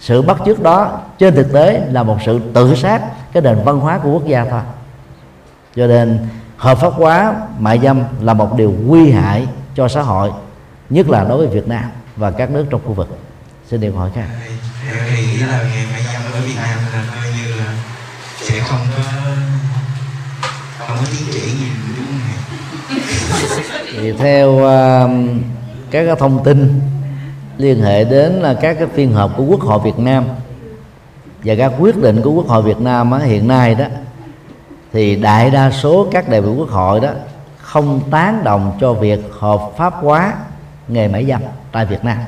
[0.00, 3.02] Sự bắt chước đó trên thực tế là một sự tự sát
[3.32, 4.60] cái nền văn hóa của quốc gia thôi.
[5.76, 6.18] Cho nên,
[6.56, 10.32] hợp pháp hóa mại dâm là một điều nguy hại cho xã hội,
[10.90, 11.84] nhất là đối với Việt Nam
[12.16, 13.18] và các nước trong khu vực.
[13.66, 14.26] Xin điều hỏi khác
[15.10, 17.74] thì nghĩ là nghề mai dâm ở Việt Nam là coi như là
[18.40, 19.02] sẽ không có
[20.78, 21.66] không có tiến triển gì
[21.96, 22.20] đúng không
[24.00, 25.10] thì theo uh,
[25.90, 26.80] các cái thông tin
[27.58, 30.24] liên hệ đến là các cái phiên họp của Quốc hội Việt Nam
[31.44, 33.84] và các quyết định của Quốc hội Việt Nam á, hiện nay đó
[34.92, 37.10] thì đại đa số các đại biểu quốc hội đó
[37.58, 40.34] không tán đồng cho việc hợp pháp hóa
[40.88, 41.40] nghề mại dâm
[41.72, 42.18] tại Việt Nam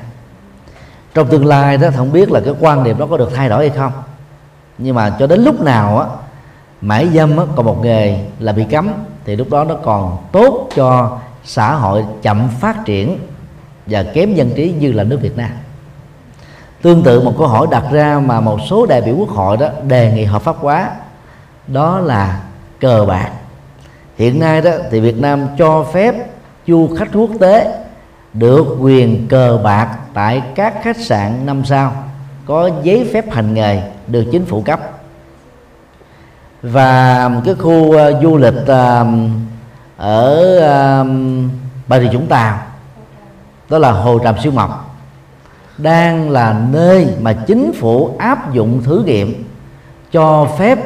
[1.17, 3.69] trong tương lai đó không biết là cái quan điểm đó có được thay đổi
[3.69, 3.91] hay không.
[4.77, 6.07] Nhưng mà cho đến lúc nào á
[6.81, 8.93] mãi dâm á, còn một nghề là bị cấm
[9.25, 13.19] thì lúc đó nó còn tốt cho xã hội chậm phát triển
[13.85, 15.49] và kém dân trí như là nước Việt Nam.
[16.81, 19.67] Tương tự một câu hỏi đặt ra mà một số đại biểu quốc hội đó
[19.87, 20.91] đề nghị hợp pháp hóa
[21.67, 22.41] đó là
[22.79, 23.29] cờ bạc.
[24.17, 26.15] Hiện nay đó thì Việt Nam cho phép
[26.67, 27.86] du khách quốc tế
[28.37, 31.93] được quyền cờ bạc tại các khách sạn năm sao.
[32.45, 34.79] Có giấy phép hành nghề được chính phủ cấp.
[36.61, 39.07] Và cái khu uh, du lịch uh,
[39.97, 41.07] ở uh,
[41.87, 42.59] bà rịa vũng tàu
[43.69, 44.97] đó là hồ tràm siêu mộc
[45.77, 49.43] đang là nơi mà chính phủ áp dụng thử nghiệm
[50.11, 50.79] cho phép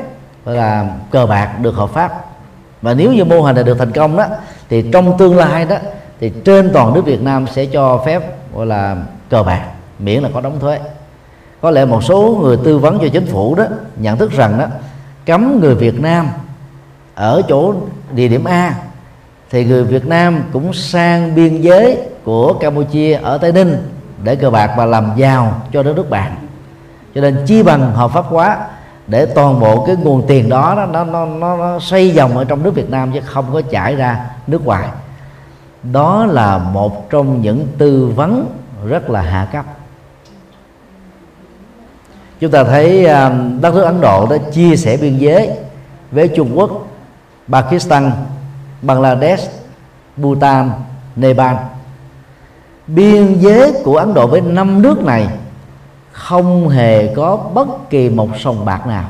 [0.45, 2.25] là cờ bạc được hợp pháp.
[2.81, 4.25] Và nếu như mô hình này được thành công đó
[4.69, 5.75] thì trong tương lai đó
[6.21, 8.97] thì trên toàn nước Việt Nam sẽ cho phép gọi là
[9.29, 9.65] cờ bạc
[9.99, 10.79] miễn là có đóng thuế.
[11.61, 13.65] Có lẽ một số người tư vấn cho chính phủ đó
[13.95, 14.65] nhận thức rằng đó
[15.25, 16.27] cấm người Việt Nam
[17.15, 17.73] ở chỗ
[18.11, 18.75] địa điểm A
[19.49, 23.77] thì người Việt Nam cũng sang biên giới của Campuchia ở Tây Ninh
[24.23, 26.35] để cờ bạc và làm giàu cho đất nước bạn.
[27.15, 28.57] Cho nên chi bằng hợp pháp hóa
[29.07, 32.45] để toàn bộ cái nguồn tiền đó nó nó nó, nó, nó xoay vòng ở
[32.45, 34.87] trong nước Việt Nam chứ không có chảy ra nước ngoài
[35.83, 38.49] đó là một trong những tư vấn
[38.87, 39.65] rất là hạ cấp.
[42.39, 43.29] Chúng ta thấy à,
[43.61, 45.49] đất nước Ấn Độ đã chia sẻ biên giới
[46.11, 46.87] với Trung Quốc,
[47.49, 48.11] Pakistan,
[48.81, 49.51] Bangladesh,
[50.17, 50.71] Bhutan,
[51.15, 51.55] Nepal.
[52.87, 55.27] Biên giới của Ấn Độ với năm nước này
[56.11, 59.09] không hề có bất kỳ một sòng bạc nào.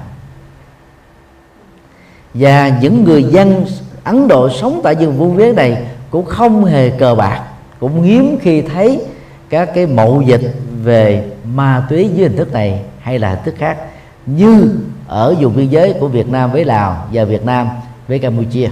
[2.33, 3.65] Và những người dân
[4.03, 7.41] Ấn Độ sống tại vùng vùng giới này cũng không hề cờ bạc,
[7.79, 9.01] cũng hiếm khi thấy
[9.49, 13.55] các cái mậu dịch về ma túy dưới hình thức này hay là hình thức
[13.57, 13.77] khác
[14.25, 14.75] như
[15.07, 17.69] ở vùng biên giới của Việt Nam với Lào và Việt Nam
[18.07, 18.69] với Campuchia.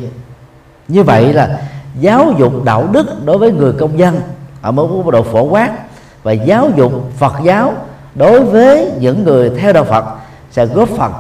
[0.88, 1.62] Như vậy là
[2.00, 4.22] giáo dục đạo đức đối với người công dân
[4.62, 5.72] ở mức độ phổ quát
[6.24, 7.74] và giáo dục Phật giáo
[8.16, 10.06] đối với những người theo đạo Phật
[10.52, 11.14] sẽ góp phần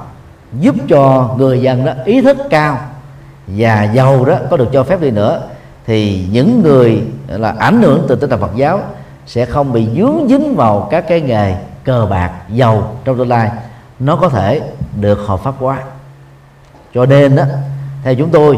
[0.59, 2.77] giúp cho người dân đó ý thức cao
[3.47, 5.41] và giàu đó có được cho phép đi nữa
[5.89, 8.81] thì những người là ảnh hưởng từ tinh thần Phật giáo
[9.25, 13.51] sẽ không bị dướng dính vào các cái nghề cờ bạc giàu trong tương lai.
[13.99, 14.61] Nó có thể
[14.99, 15.83] được hợp pháp hóa.
[16.93, 17.43] Cho nên đó
[18.03, 18.57] theo chúng tôi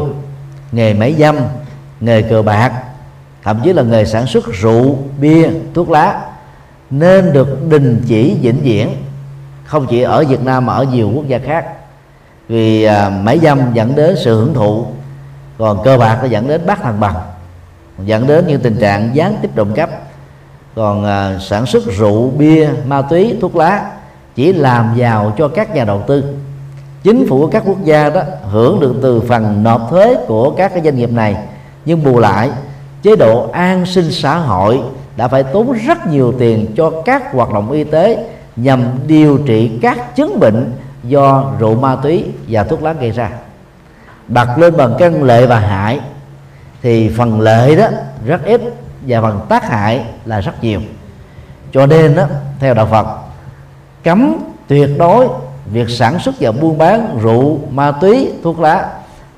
[0.72, 1.36] nghề máy dâm
[2.00, 2.72] nghề cờ bạc
[3.42, 6.20] thậm chí là nghề sản xuất rượu bia thuốc lá
[6.90, 8.88] nên được đình chỉ vĩnh viễn
[9.64, 11.66] không chỉ ở Việt Nam mà ở nhiều quốc gia khác.
[12.48, 14.86] Vì à, máy dâm dẫn đến sự hưởng thụ
[15.62, 17.14] còn cơ bạc nó dẫn đến bắt thằng bằng
[18.04, 19.90] dẫn đến những tình trạng gián tiếp trộm cắp.
[20.74, 23.90] Còn à, sản xuất rượu bia ma túy thuốc lá
[24.34, 26.24] chỉ làm giàu cho các nhà đầu tư.
[27.02, 30.72] Chính phủ của các quốc gia đó hưởng được từ phần nộp thuế của các
[30.74, 31.36] cái doanh nghiệp này.
[31.84, 32.50] Nhưng bù lại
[33.02, 34.80] chế độ an sinh xã hội
[35.16, 39.78] đã phải tốn rất nhiều tiền cho các hoạt động y tế nhằm điều trị
[39.82, 43.30] các chứng bệnh do rượu ma túy và thuốc lá gây ra
[44.32, 46.00] đặt lên bằng căn lệ và hại,
[46.82, 47.86] thì phần lợi đó
[48.26, 48.60] rất ít
[49.02, 50.80] và phần tác hại là rất nhiều.
[51.72, 52.24] Cho nên đó,
[52.58, 53.06] theo đạo Phật,
[54.04, 54.36] cấm
[54.68, 55.28] tuyệt đối
[55.66, 58.90] việc sản xuất và buôn bán rượu, ma túy, thuốc lá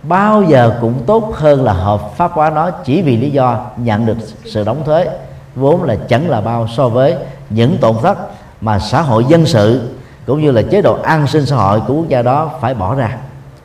[0.03, 4.07] bao giờ cũng tốt hơn là hợp pháp hóa nó chỉ vì lý do nhận
[4.07, 5.09] được sự đóng thuế,
[5.55, 7.16] vốn là chẳng là bao so với
[7.51, 8.18] những tổn thất
[8.61, 9.90] mà xã hội dân sự
[10.26, 12.95] cũng như là chế độ an sinh xã hội của quốc gia đó phải bỏ
[12.95, 13.16] ra.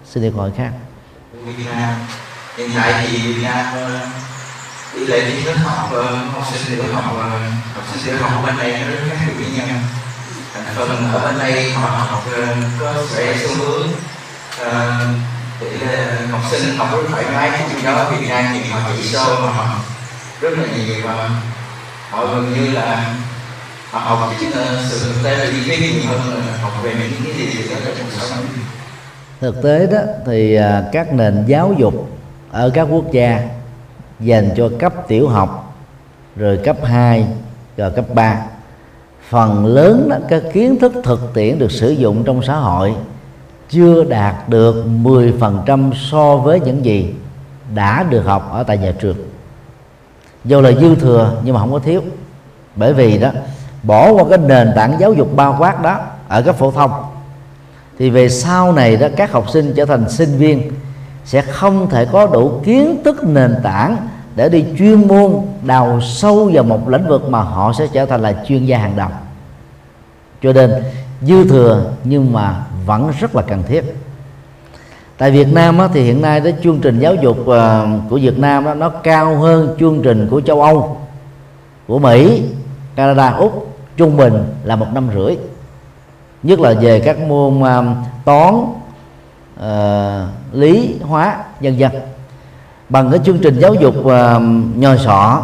[0.05, 0.71] Xin đi hỏi khác.
[1.57, 1.93] Việt Nam.
[2.57, 3.99] Hiện tại thì Việt Nam ờ,
[4.93, 7.29] tỷ lệ tri thức học ờ, học sinh tiểu học ờ,
[7.75, 9.77] học sinh tiểu học bên đây nó rất khác biệt với nhau.
[10.53, 12.23] Thành phần ở bên đây họ học
[12.79, 13.87] có sẽ xu hướng
[15.59, 17.51] tỷ lệ học sinh học rất thoải mái.
[17.69, 19.75] Trong đó ở Việt Nam thì họ chỉ sâu mà họ
[20.41, 21.29] rất là nhiều và
[22.11, 23.15] họ gần như là
[23.91, 24.45] họ học chỉ
[24.89, 27.75] sự thực tế là lý thuyết nhiều hơn là học về những cái gì đó
[27.85, 28.47] trong cuộc sống
[29.41, 32.09] thực tế đó thì à, các nền giáo dục
[32.51, 33.49] ở các quốc gia
[34.19, 35.75] dành cho cấp tiểu học
[36.35, 37.27] rồi cấp 2
[37.77, 38.41] rồi cấp 3
[39.29, 42.93] phần lớn đó, các kiến thức thực tiễn được sử dụng trong xã hội
[43.69, 47.13] chưa đạt được 10% so với những gì
[47.75, 49.17] đã được học ở tại nhà trường.
[50.45, 52.01] Dù là dư thừa nhưng mà không có thiếu.
[52.75, 53.29] Bởi vì đó
[53.83, 56.91] bỏ qua cái nền tảng giáo dục bao quát đó ở cấp phổ thông
[57.99, 60.71] thì về sau này đó các học sinh trở thành sinh viên
[61.25, 63.97] sẽ không thể có đủ kiến thức nền tảng
[64.35, 68.21] để đi chuyên môn đào sâu vào một lĩnh vực mà họ sẽ trở thành
[68.21, 69.09] là chuyên gia hàng đầu.
[70.43, 70.71] Cho nên
[71.21, 73.95] dư thừa nhưng mà vẫn rất là cần thiết.
[75.17, 77.47] Tại Việt Nam á, thì hiện nay cái chương trình giáo dục uh,
[78.09, 80.97] của Việt Nam đó, nó cao hơn chương trình của châu Âu
[81.87, 82.43] của Mỹ
[82.95, 84.33] Canada Úc trung bình
[84.63, 85.37] là một năm rưỡi
[86.43, 88.55] nhất là về các môn uh, toán
[89.59, 91.91] uh, lý hóa vân vân.
[92.89, 95.43] Bằng cái chương trình giáo dục um, uh, nhồi sọ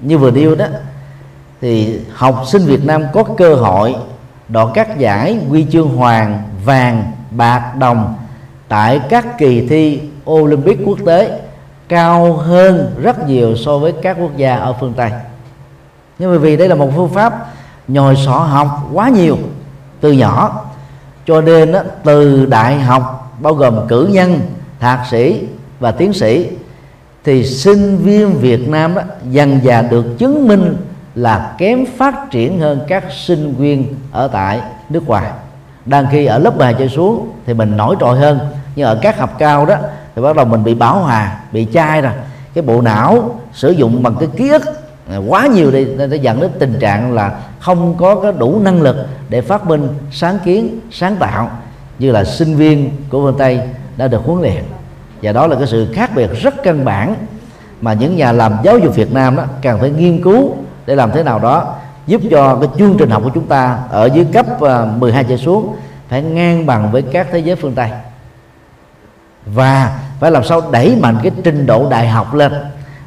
[0.00, 0.66] như vừa nêu đó
[1.60, 3.94] thì học sinh Việt Nam có cơ hội
[4.48, 8.14] đoạt các giải huy chương hoàng vàng bạc đồng
[8.68, 11.40] tại các kỳ thi Olympic quốc tế
[11.88, 15.10] cao hơn rất nhiều so với các quốc gia ở phương Tây.
[16.18, 17.46] Nhưng mà vì đây là một phương pháp
[17.88, 19.36] nhồi sọ học quá nhiều
[20.02, 20.64] từ nhỏ.
[21.26, 21.74] Cho nên
[22.04, 24.40] từ đại học, bao gồm cử nhân,
[24.80, 25.46] thạc sĩ
[25.80, 26.48] và tiến sĩ,
[27.24, 30.76] thì sinh viên Việt Nam đó dần dà được chứng minh
[31.14, 35.30] là kém phát triển hơn các sinh viên ở tại nước ngoài.
[35.86, 38.38] Đang khi ở lớp 10 trở xuống thì mình nổi trội hơn,
[38.76, 39.76] nhưng ở các học cao đó
[40.16, 42.12] thì bắt đầu mình bị bảo hòa, bị chai rồi.
[42.54, 44.62] Cái bộ não sử dụng bằng cái ký ức
[45.12, 48.60] Ờ, quá nhiều đi nên nó dẫn đến tình trạng là không có cái đủ
[48.60, 48.96] năng lực
[49.28, 51.50] để phát minh, sáng kiến, sáng tạo,
[51.98, 53.60] như là sinh viên của phương tây
[53.96, 54.64] đã được huấn luyện.
[55.22, 57.14] Và đó là cái sự khác biệt rất căn bản
[57.80, 60.56] mà những nhà làm giáo dục Việt Nam đó cần phải nghiên cứu
[60.86, 61.74] để làm thế nào đó
[62.06, 65.36] giúp cho cái chương trình học của chúng ta ở dưới cấp ờ, 12 trở
[65.36, 65.76] xuống
[66.08, 67.90] phải ngang bằng với các thế giới phương Tây.
[69.46, 72.52] Và phải làm sao đẩy mạnh cái trình độ đại học lên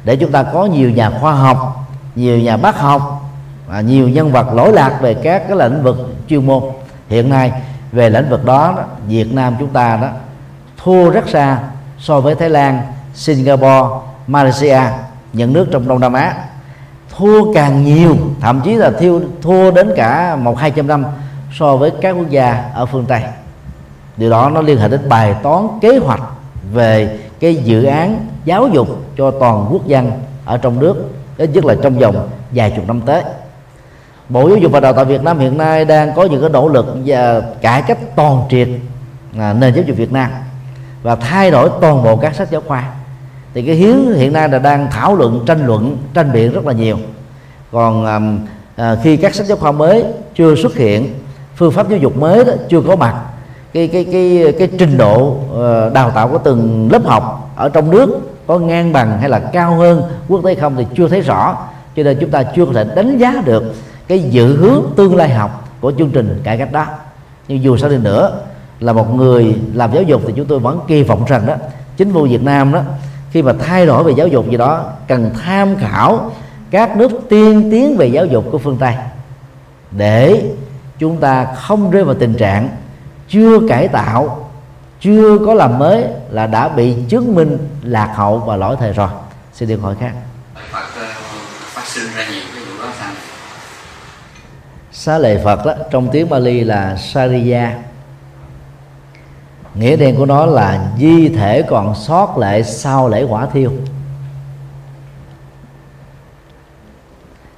[0.04, 1.85] để chúng ta có nhiều nhà khoa học
[2.16, 3.30] nhiều nhà bác học
[3.66, 6.62] và nhiều nhân vật lỗi lạc về các cái lĩnh vực chuyên môn.
[7.08, 7.52] Hiện nay
[7.92, 10.08] về lĩnh vực đó, đó Việt Nam chúng ta đó
[10.84, 11.58] thua rất xa
[11.98, 12.82] so với Thái Lan,
[13.14, 13.88] Singapore,
[14.26, 14.80] Malaysia
[15.32, 16.34] những nước trong Đông Nam Á.
[17.16, 21.04] Thua càng nhiều thậm chí là thiêu thua đến cả một hai trăm năm
[21.58, 23.22] so với các quốc gia ở phương Tây.
[24.16, 26.22] Điều đó nó liên hệ đến bài toán kế hoạch
[26.72, 28.88] về cái dự án giáo dục
[29.18, 30.10] cho toàn quốc dân
[30.44, 33.22] ở trong nước ít nhất là trong vòng vài chục năm tới.
[34.28, 36.68] Bộ Giáo dục và Đào tạo Việt Nam hiện nay đang có những cái nỗ
[36.68, 38.68] lực và cải cách toàn triệt
[39.38, 40.30] à, nền giáo dục Việt Nam
[41.02, 42.84] và thay đổi toàn bộ các sách giáo khoa.
[43.54, 46.72] Thì cái hiến hiện nay là đang thảo luận tranh luận tranh biện rất là
[46.72, 46.98] nhiều.
[47.72, 48.20] Còn à,
[48.76, 51.14] à, khi các sách giáo khoa mới chưa xuất hiện
[51.54, 53.16] phương pháp giáo dục mới đó chưa có mặt
[53.76, 57.90] cái cái cái cái trình độ ờ, đào tạo của từng lớp học ở trong
[57.90, 61.58] nước có ngang bằng hay là cao hơn, quốc tế không thì chưa thấy rõ.
[61.96, 63.74] Cho nên chúng ta chưa có thể đánh giá được
[64.08, 66.86] cái dự hướng tương lai học của chương trình cải cách đó.
[67.48, 68.40] Nhưng dù sao đi nữa,
[68.80, 71.54] là một người làm giáo dục thì chúng tôi vẫn kỳ vọng rằng đó,
[71.96, 72.80] chính phủ Việt Nam đó,
[73.30, 76.30] khi mà thay đổi về giáo dục gì đó, cần tham khảo
[76.70, 78.94] các nước tiên tiến về giáo dục của phương Tây
[79.90, 80.42] để
[80.98, 82.68] chúng ta không rơi vào tình trạng
[83.28, 84.50] chưa cải tạo
[85.00, 89.08] chưa có làm mới là đã bị chứng minh lạc hậu và lỗi thời rồi.
[89.52, 90.12] Xin điện thoại khác.
[91.64, 92.92] Phát sinh ra nhiều cái vụ đó
[94.92, 97.76] xá lệ Phật đó, trong tiếng Bali là Sariya.
[99.74, 103.72] Nghĩa đen của nó là di thể còn sót lại sau lễ hỏa thiêu.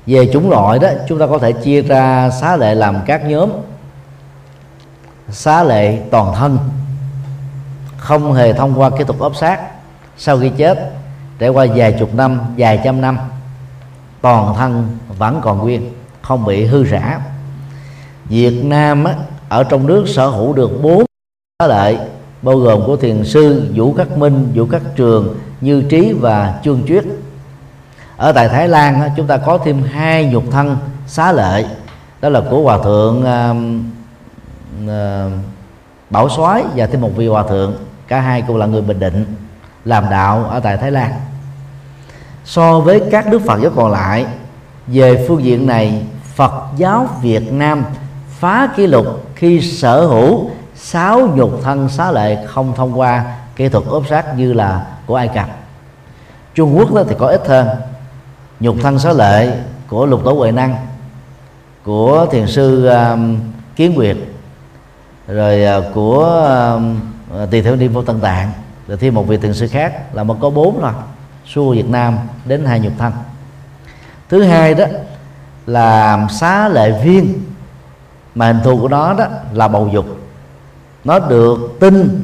[0.06, 3.50] Về chủng loại đó chúng ta có thể chia ra xá lệ làm các nhóm
[5.30, 6.58] xá lệ toàn thân
[7.96, 9.60] không hề thông qua kỹ thuật ốp sát
[10.16, 10.92] sau khi chết
[11.38, 13.18] trải qua vài chục năm vài trăm năm
[14.20, 17.20] toàn thân vẫn còn nguyên không bị hư rã
[18.24, 19.14] Việt Nam á,
[19.48, 21.04] ở trong nước sở hữu được bốn
[21.58, 21.96] xá lệ
[22.42, 26.82] bao gồm của thiền sư Vũ Khắc Minh, Vũ Khắc Trường, Như Trí và Chương
[26.86, 27.04] Chuyết.
[28.16, 30.76] Ở tại Thái Lan chúng ta có thêm hai nhục thân
[31.06, 31.64] xá lệ
[32.20, 33.56] đó là của hòa thượng uh,
[34.86, 35.30] Ờ,
[36.10, 37.74] Bảo Soái và thêm một vị hòa thượng.
[38.08, 39.24] Cả hai cũng là người Bình Định
[39.84, 41.12] làm đạo ở tại Thái Lan.
[42.44, 44.26] So với các đức Phật giáo còn lại
[44.86, 46.02] về phương diện này
[46.34, 47.84] Phật giáo Việt Nam
[48.28, 53.68] phá kỷ lục khi sở hữu sáu nhục thân xá lệ không thông qua kỹ
[53.68, 55.48] thuật ốp sát như là của Ai Cập.
[56.54, 57.68] Trung Quốc đó thì có ít hơn.
[58.60, 59.58] Nhục thân xá lệ
[59.88, 60.76] của lục tổ huệ năng
[61.84, 63.40] của thiền sư um,
[63.76, 64.16] kiến nguyệt
[65.28, 66.50] rồi uh, của
[67.42, 68.52] uh, tỳ theo niên vô tân tạng
[68.88, 70.92] rồi thêm một vị thiền sư khác là một có bốn rồi
[71.46, 73.12] xua Việt Nam đến hai nhục thân
[74.28, 74.84] thứ hai đó
[75.66, 77.42] là xá lệ viên
[78.34, 80.06] mà hình thù của nó đó là bầu dục.
[81.04, 82.22] Nó được tin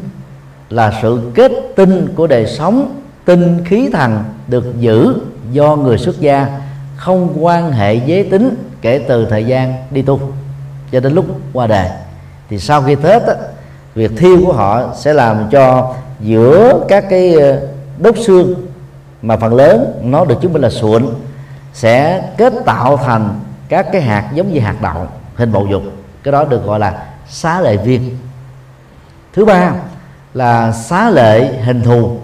[0.70, 5.16] là sự kết tinh của đời sống tinh khí thần được giữ
[5.52, 6.60] do người xuất gia
[6.96, 10.20] không quan hệ giới tính kể từ thời gian đi tu
[10.92, 11.90] cho đến lúc qua đời
[12.50, 13.34] thì sau khi Tết á,
[13.94, 17.60] việc thiêu của họ sẽ làm cho giữa các cái ờ,
[17.98, 18.54] đốt xương
[19.22, 21.06] mà phần lớn nó được chứng minh là sụn
[21.72, 25.82] sẽ kết tạo thành các cái hạt giống như hạt đậu hình bầu dục.
[26.22, 28.18] Cái đó được gọi là xá lệ viên.
[29.32, 29.72] Thứ ba
[30.34, 32.18] là xá lệ hình thù.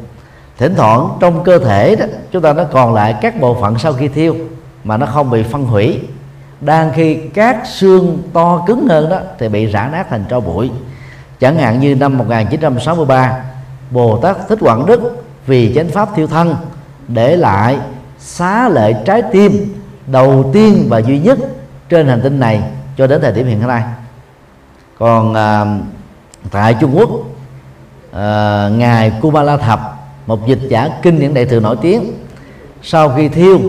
[0.58, 3.92] Thỉnh thoảng trong cơ thể đó chúng ta nó còn lại các bộ phận sau
[3.92, 4.36] khi thiêu
[4.84, 6.00] mà nó không bị phân hủy
[6.60, 10.70] đang khi các xương to cứng hơn đó thì bị rã nát thành tro bụi.
[11.40, 13.44] Chẳng hạn như năm 1963
[13.90, 16.56] Bồ Tát Thích Quảng Đức vì chánh pháp thiêu thân
[17.08, 17.78] để lại
[18.18, 19.74] xá lệ trái tim
[20.06, 21.38] đầu tiên và duy nhất
[21.88, 22.62] trên hành tinh này
[22.96, 23.82] cho đến thời điểm hiện nay.
[24.98, 25.64] Còn à,
[26.50, 27.10] tại Trung Quốc
[28.12, 29.80] à, ngài Kumala Thập
[30.26, 32.12] một dịch giả kinh điển đại thừa nổi tiếng
[32.82, 33.60] sau khi thiêu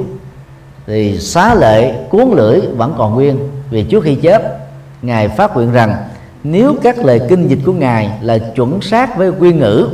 [0.91, 3.39] thì xá lệ, cuốn lưỡi vẫn còn nguyên.
[3.69, 4.57] Vì trước khi chết,
[5.01, 5.95] ngài phát nguyện rằng,
[6.43, 9.89] nếu các lời kinh dịch của ngài là chuẩn xác với quy ngữ,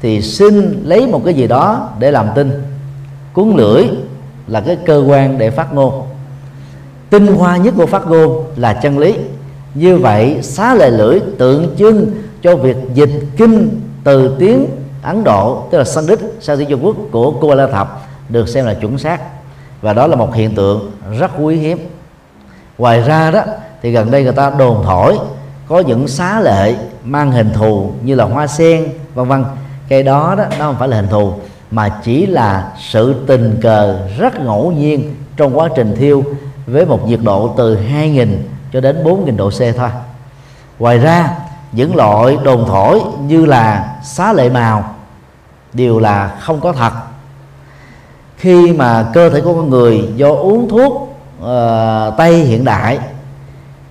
[0.00, 2.50] thì xin lấy một cái gì đó để làm tin.
[3.32, 3.84] Cuốn lưỡi
[4.46, 6.02] là cái cơ quan để phát ngôn.
[7.10, 9.14] Tinh hoa nhất của phát ngôn là chân lý.
[9.74, 12.10] Như vậy, xá lệ lưỡi tượng trưng
[12.42, 14.66] cho việc dịch kinh từ tiếng
[15.02, 18.74] Ấn Độ, tức là Sanskrit sang tiếng Trung Quốc của Kuala Thập, được xem là
[18.74, 19.20] chuẩn xác
[19.84, 21.78] và đó là một hiện tượng rất quý hiếm.
[22.78, 23.42] Ngoài ra đó,
[23.82, 25.18] thì gần đây người ta đồn thổi
[25.68, 26.74] có những xá lệ
[27.04, 29.44] mang hình thù như là hoa sen, vân vân.
[29.88, 31.32] Cây đó đó, nó không phải là hình thù,
[31.70, 36.24] mà chỉ là sự tình cờ rất ngẫu nhiên trong quá trình thiêu
[36.66, 38.28] với một nhiệt độ từ 2.000
[38.72, 39.88] cho đến 4.000 độ C thôi.
[40.78, 41.30] Ngoài ra,
[41.72, 44.94] những loại đồn thổi như là xá lệ màu
[45.72, 46.92] đều là không có thật
[48.36, 50.92] khi mà cơ thể của con người do uống thuốc
[51.40, 51.46] uh,
[52.18, 52.98] tây hiện đại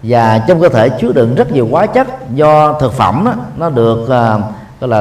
[0.03, 3.69] và trong cơ thể chứa đựng rất nhiều hóa chất do thực phẩm đó, nó
[3.69, 4.07] được uh,
[4.79, 4.99] gọi là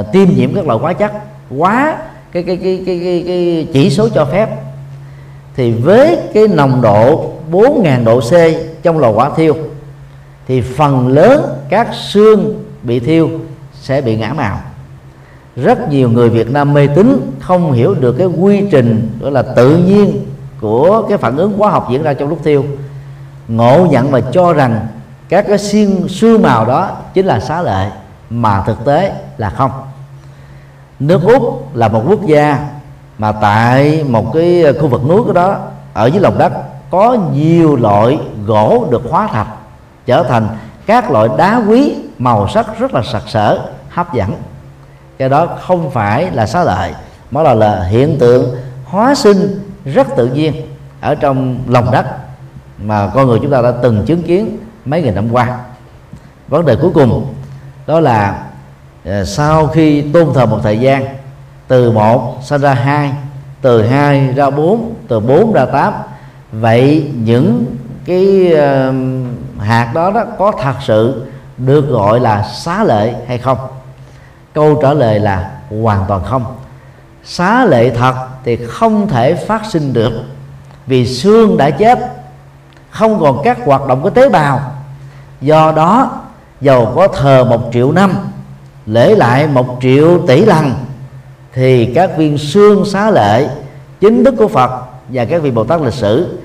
[0.00, 1.12] uh, tiêm nhiễm các loại hóa chất
[1.58, 1.96] quá
[2.32, 4.48] cái cái cái cái cái, cái chỉ số cho phép.
[5.56, 8.32] Thì với cái nồng độ 4.000 độ C
[8.82, 9.56] trong lò hỏa thiêu
[10.48, 13.30] thì phần lớn các xương bị thiêu
[13.80, 14.60] sẽ bị ngã màu
[15.56, 19.42] rất nhiều người Việt Nam mê tín, không hiểu được cái quy trình gọi là
[19.42, 20.26] tự nhiên
[20.60, 22.64] của cái phản ứng hóa học diễn ra trong lúc thiêu
[23.48, 24.86] ngộ nhận và cho rằng
[25.28, 27.90] các cái xiên sư màu đó chính là xá lệ,
[28.30, 29.70] mà thực tế là không.
[31.00, 32.68] Nước úc là một quốc gia
[33.18, 35.56] mà tại một cái khu vực núi của đó,
[35.94, 36.52] ở dưới lòng đất,
[36.90, 39.48] có nhiều loại gỗ được hóa thạch,
[40.06, 40.48] trở thành
[40.86, 44.32] các loại đá quý, màu sắc rất là sặc sỡ, hấp dẫn
[45.20, 46.92] cái đó không phải là xá lợi
[47.30, 50.54] mà là, là hiện tượng hóa sinh rất tự nhiên
[51.00, 52.06] ở trong lòng đất
[52.78, 55.58] mà con người chúng ta đã từng chứng kiến mấy nghìn năm qua.
[56.48, 57.34] Vấn đề cuối cùng
[57.86, 58.42] đó là
[59.04, 61.04] ờ, sau khi tôn thờ một thời gian
[61.68, 63.12] từ một sinh ra hai
[63.62, 65.92] từ hai ra bốn từ bốn ra tám
[66.52, 67.64] vậy những
[68.04, 68.94] cái uh,
[69.60, 73.58] hạt đó đó có thật sự được gọi là xá lệ hay không?
[74.52, 75.50] Câu trả lời là
[75.82, 76.56] hoàn toàn không.
[77.24, 80.12] Xá lệ thật thì không thể phát sinh được,
[80.86, 81.98] vì xương đã chết,
[82.90, 84.60] không còn các hoạt động của tế bào.
[85.40, 86.20] Do đó
[86.60, 88.14] dầu có thờ một triệu năm,
[88.86, 90.72] lễ lại một triệu tỷ lần,
[91.52, 93.48] thì các viên xương xá lệ,
[94.00, 94.70] chính thức của Phật
[95.08, 96.38] và các vị Bồ Tát lịch sử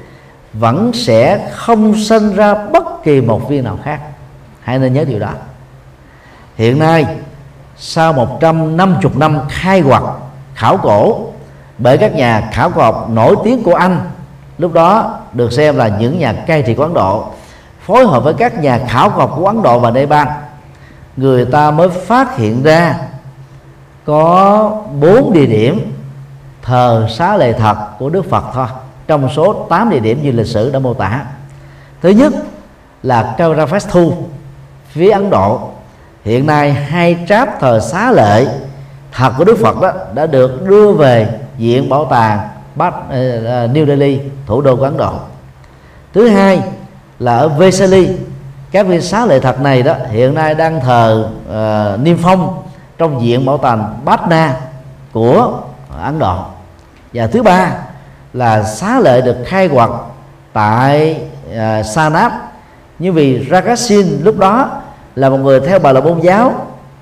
[0.53, 3.99] vẫn sẽ không sinh ra bất kỳ một viên nào khác.
[4.62, 5.30] Hãy nên nhớ điều đó.
[6.56, 7.06] Hiện nay
[7.78, 10.01] sau 150 năm khai quật,
[10.55, 11.28] khảo cổ,
[11.78, 13.99] bởi các nhà khảo cổ học nổi tiếng của Anh,
[14.57, 17.26] lúc đó được xem là những nhà cai trị của Ấn Độ,
[17.86, 20.28] phối hợp với các nhà khảo cổ học của Ấn Độ và Nepal,
[21.17, 22.95] người ta mới phát hiện ra
[24.05, 24.71] có
[25.01, 25.91] bốn địa điểm
[26.61, 28.67] thờ xá lệ thật của Đức Phật thôi.
[29.07, 31.26] Trong số 8 địa điểm như lịch sử đã mô tả,
[32.01, 32.34] thứ nhất
[33.03, 34.13] là Kauravastu
[34.89, 35.69] phía Ấn Độ
[36.26, 38.45] hiện nay hai tráp thờ xá lệ
[39.11, 42.39] thật của Đức Phật đó đã được đưa về viện bảo tàng
[42.76, 43.11] Bắc, uh,
[43.73, 45.13] New Delhi thủ đô của Ấn Độ.
[46.13, 46.61] Thứ hai
[47.19, 48.09] là ở Vesali
[48.71, 52.63] các viên xá lệ thật này đó hiện nay đang thờ uh, niêm phong
[52.97, 54.55] trong viện bảo tàng Patna
[55.11, 55.59] của
[56.03, 56.38] Ấn Độ.
[57.13, 57.71] Và thứ ba
[58.34, 59.89] là xá lệ được khai quật
[60.53, 61.21] tại
[61.51, 62.32] uh, Sanap
[62.99, 64.82] như vì Rakasin lúc đó
[65.16, 66.53] là một người theo bà là môn giáo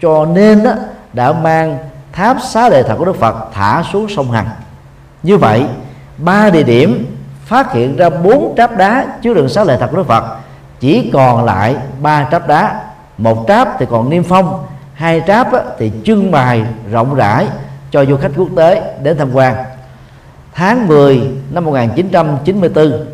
[0.01, 0.71] cho nên đó,
[1.13, 1.77] đã mang
[2.11, 4.49] tháp xá lợi thật của Đức Phật thả xuống sông Hằng.
[5.23, 5.65] Như vậy
[6.17, 9.97] ba địa điểm phát hiện ra bốn tráp đá chứa đựng xá lợi thật của
[9.97, 10.23] Đức Phật
[10.79, 12.81] chỉ còn lại ba tráp đá.
[13.17, 15.47] Một tráp thì còn niêm phong hai tráp
[15.79, 17.47] thì trưng bày rộng rãi
[17.91, 19.55] cho du khách quốc tế đến tham quan.
[20.53, 23.05] Tháng 10 năm 1994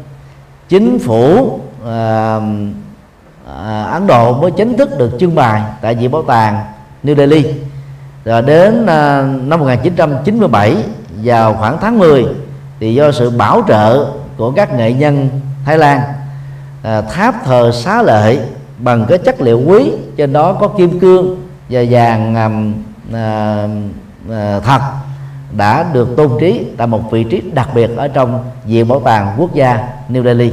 [0.70, 1.40] chính phủ
[1.84, 2.44] uh,
[3.66, 6.66] à, Ấn Độ mới chính thức được trưng bày tại viện bảo tàng
[7.04, 7.46] New Delhi.
[8.26, 10.76] Rồi đến à, năm 1997
[11.24, 12.26] vào khoảng tháng 10
[12.80, 14.06] thì do sự bảo trợ
[14.38, 15.30] của các nghệ nhân
[15.66, 16.02] Thái Lan
[16.84, 18.40] à, tháp thờ xá lợi
[18.78, 21.36] bằng cái chất liệu quý trên đó có kim cương
[21.70, 22.50] và vàng à,
[23.14, 23.68] à,
[24.32, 24.82] à, thật
[25.58, 29.36] đã được tôn trí tại một vị trí đặc biệt ở trong viện bảo tàng
[29.38, 30.52] quốc gia New Delhi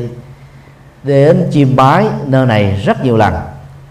[1.07, 3.34] đến chiêm bái nơi này rất nhiều lần,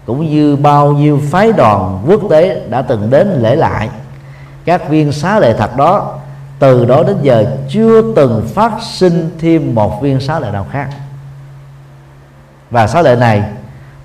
[0.06, 3.88] cũng như bao nhiêu phái đoàn quốc tế đã từng đến lễ lại.
[4.64, 6.18] Các viên xá lệ thật đó,
[6.58, 10.88] từ đó đến giờ chưa từng phát sinh thêm một viên xá lệ nào khác.
[12.70, 13.42] Và xá lệ này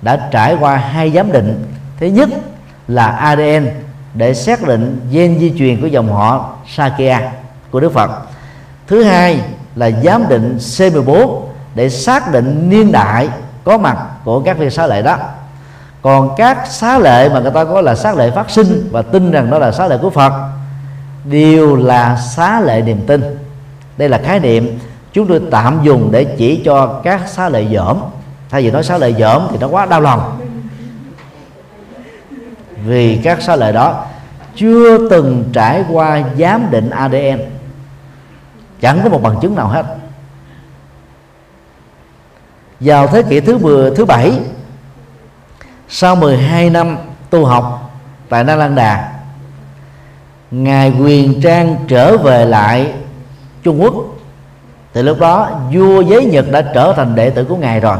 [0.02, 1.64] đã trải qua hai giám định.
[2.00, 2.28] Thứ nhất
[2.88, 3.66] là ADN
[4.14, 7.32] để xác định gen di truyền của dòng họ Sakya
[7.70, 8.10] của Đức Phật.
[8.86, 9.40] Thứ hai
[9.76, 13.28] là giám định C14 để xác định niên đại
[13.64, 15.16] có mặt của các viên xá lệ đó.
[16.02, 19.30] Còn các xá lệ mà người ta có là xá lệ phát sinh và tin
[19.30, 20.32] rằng đó là xá lệ của Phật,
[21.24, 23.22] đều là xá lệ niềm tin.
[23.96, 24.78] Đây là khái niệm
[25.12, 27.98] chúng tôi tạm dùng để chỉ cho các xá lệ dởm.
[28.50, 30.40] Thay vì nói xá lệ dởm thì nó quá đau lòng.
[32.86, 34.04] Vì các xá lệ đó
[34.56, 37.38] chưa từng trải qua giám định ADN
[38.80, 39.86] chẳng có một bằng chứng nào hết
[42.84, 44.32] vào thế kỷ thứ 10, thứ bảy.
[45.88, 46.96] Sau 12 năm
[47.30, 47.92] tu học
[48.28, 49.12] tại Na Lan Đà
[50.50, 52.92] ngài quyền trang trở về lại
[53.62, 53.94] Trung Quốc.
[54.94, 57.96] Thì lúc đó vua giấy Nhật đã trở thành đệ tử của ngài rồi.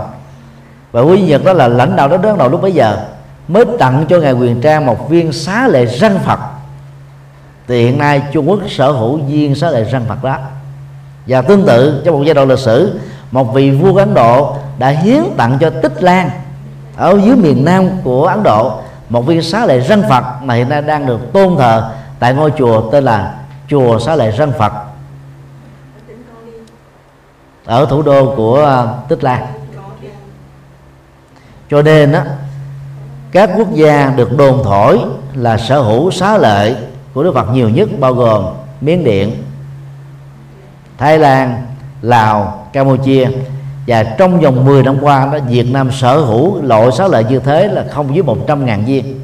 [0.92, 2.98] Và vua Nhật đó là lãnh đạo đất nước đầu lúc bấy giờ
[3.48, 6.38] mới tặng cho ngài quyền trang một viên xá lệ răng Phật.
[7.68, 10.38] Thì hiện nay Trung Quốc sở hữu viên xá lệ răng Phật đó.
[11.26, 13.00] Và tương tự trong một giai đoạn lịch sử
[13.32, 16.30] một vị vua Ấn Độ đã hiến tặng cho Tích Lan
[16.96, 18.80] ở dưới miền Nam của Ấn Độ.
[19.08, 22.52] Một viên xá lệ răng Phật mà hiện nay đang được tôn thờ tại ngôi
[22.58, 23.34] chùa tên là
[23.68, 24.72] chùa xá lệ răng Phật
[27.64, 29.46] ở thủ đô của à, Tích Lan.
[31.70, 32.24] Cho nên á
[33.32, 34.98] các quốc gia được đồn thổi
[35.34, 36.74] là sở hữu xá lệ
[37.14, 38.44] của Đức Phật nhiều nhất bao gồm
[38.80, 39.42] Miến Điện,
[40.98, 41.66] Thái Lan,
[42.02, 43.28] Lào, Campuchia.
[43.86, 47.38] Và trong vòng 10 năm qua đó, Việt Nam sở hữu loại xá lợi như
[47.38, 49.20] thế là không dưới 100 ngàn viên.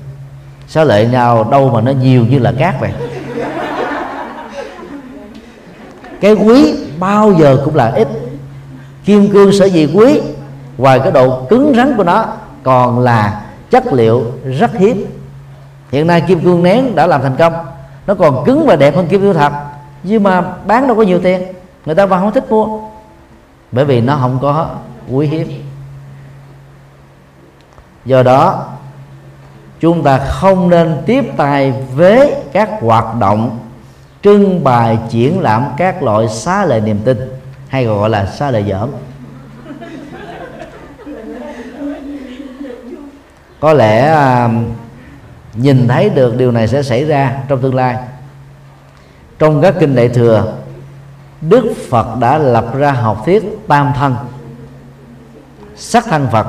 [0.69, 2.91] Xá lợi nào đâu mà nó nhiều như là cát vậy.
[6.21, 8.09] Cái quý bao giờ cũng là ít.
[9.05, 10.21] Kim cương sở dĩ quý,
[10.79, 12.25] ngoài cái độ cứng rắn của nó,
[12.63, 13.41] còn là
[13.71, 14.23] chất liệu
[14.59, 15.07] rất hiếm.
[15.93, 17.53] Hiện nay kim cương nén đã làm thành công.
[18.07, 19.53] Nó còn cứng và đẹp hơn kim cương thật
[20.03, 21.43] nhưng mà bán đâu có nhiều tiền.
[21.87, 22.81] Người ta vào không thích mua
[23.73, 24.77] bởi vì nó không có
[25.11, 25.49] quý hiếm.
[28.05, 28.67] Do đó
[29.81, 33.59] chúng ta không nên tiếp tay với các hoạt động
[34.23, 37.19] trưng bày triển lãm các loại xá lệ niềm tin
[37.69, 38.91] hay gọi là xá lệ dởm
[43.61, 44.51] có lẽ à,
[45.55, 47.97] nhìn thấy được điều này sẽ xảy ra trong tương lai.
[49.39, 50.53] Trong các kinh đại thừa
[51.41, 54.17] Đức Phật đã lập ra học thuyết tam thân.
[55.77, 56.47] Sắc thân Phật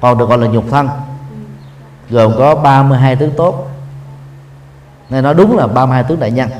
[0.00, 0.88] còn được gọi là nhục thân
[2.10, 3.68] gồm có 32 tướng tốt.
[5.10, 6.50] Nên nó đúng là 32 tướng đại nhân.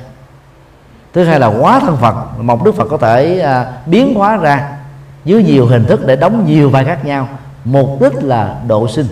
[1.13, 4.79] Thứ hai là hóa thân Phật một Đức Phật có thể à, biến hóa ra
[5.25, 7.29] dưới nhiều hình thức để đóng nhiều vai khác nhau.
[7.65, 9.07] Mục đích là độ sinh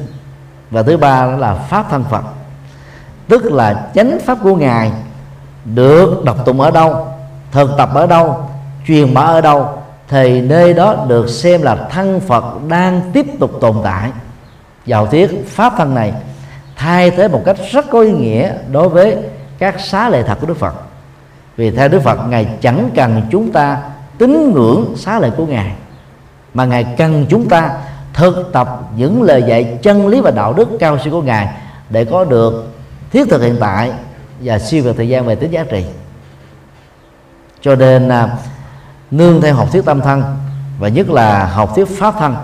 [0.71, 2.23] và thứ ba là pháp thân Phật.
[3.29, 4.93] Tức là chánh pháp của ngài
[5.65, 7.07] được đọc tụng ở đâu
[7.53, 8.48] thực tập ở đâu
[8.89, 9.69] truyền bá ở đâu,
[10.09, 14.11] thì nơi đó được xem là thân Phật đang tiếp tục tồn tại.
[14.87, 16.13] Vào thuyết pháp thân này,
[16.77, 19.17] thay thế một cách rất có ý nghĩa đối với
[19.59, 20.75] các xá lệ thật của Đức Phật.
[21.57, 23.83] Vì theo Đức Phật, ngài chẳng cần chúng ta
[24.19, 25.73] tín ngưỡng xá lệ của ngài,
[26.55, 27.79] mà ngài cần chúng ta
[28.15, 31.49] thực tập những lời dạy chân lý và đạo đức cao siêu của ngài
[31.91, 32.67] để có được
[33.13, 33.93] thiết thực hiện tại
[34.41, 35.85] và siêu về thời gian về tính giá trị.
[37.61, 38.29] Cho nên à,
[39.11, 40.23] nương theo học thuyết tâm thân
[40.79, 42.37] và nhất là học thuyết pháp thân.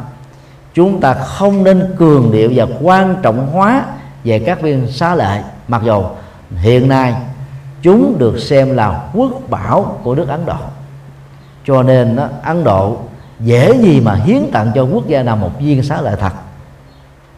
[0.75, 3.85] Chúng ta không nên cường điệu và quan trọng hóa
[4.25, 6.03] về các viên xá lệ mặc dù
[6.57, 7.15] hiện nay
[7.83, 10.57] chúng được xem là quốc bảo của nước Ấn Độ.
[11.67, 12.97] Cho nên đó, Ấn Độ
[13.41, 16.33] dễ gì mà hiến tặng cho quốc gia nào một viên xá lợi thật.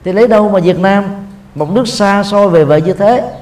[0.05, 1.05] Thì lấy đâu mà Việt Nam
[1.55, 3.32] một nước xa xôi về vậy như thế?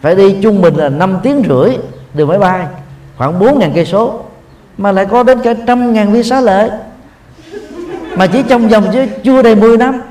[0.00, 1.76] Phải đi trung bình là 5 tiếng rưỡi
[2.14, 2.66] đường máy bay
[3.16, 4.21] khoảng 4 ngàn cây số
[4.78, 6.70] mà lại có đến cả trăm ngàn viên xá lợi
[8.16, 10.02] mà chỉ trong vòng chứ chưa đầy 10 năm.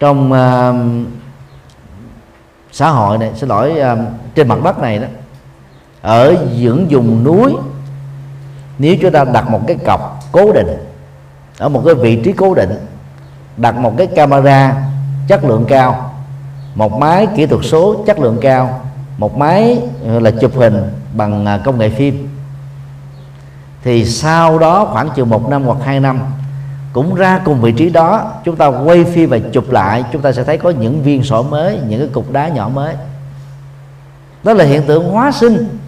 [0.00, 1.06] Trong uh,
[2.72, 3.98] xã hội này xin lỗi uh,
[4.34, 5.06] trên mặt đất này đó
[6.02, 7.54] ở dưỡng vùng núi
[8.78, 10.68] nếu chúng ta đặt một cái cọc cố định
[11.58, 12.86] ở một cái vị trí cố định
[13.56, 14.76] đặt một cái camera
[15.28, 16.14] chất lượng cao
[16.74, 18.83] một máy kỹ thuật số chất lượng cao
[19.18, 22.28] một máy ờ, là chụp hình bằng à, công nghệ phim.
[23.84, 26.20] Thì sau đó khoảng chừng một năm hoặc hai năm,
[26.92, 30.32] cũng ra cùng vị trí đó, chúng ta quay phim và chụp lại, chúng ta
[30.32, 32.94] sẽ thấy có những viên sỏi mới, những cái cục đá nhỏ mới.
[34.44, 35.78] Đó là hiện tượng hóa sinh.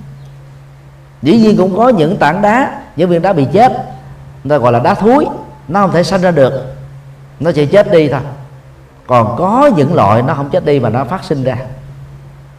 [1.23, 3.73] Dĩ nhiên cũng có những tảng đá, những viên đá bị chết,
[4.45, 5.27] người ta gọi là đá thúi,
[5.69, 6.75] nó không thể sanh ra được.
[7.41, 8.21] Nó chỉ chết đi thôi.
[9.07, 11.57] Còn có những loại nó không chết đi mà nó phát sinh ra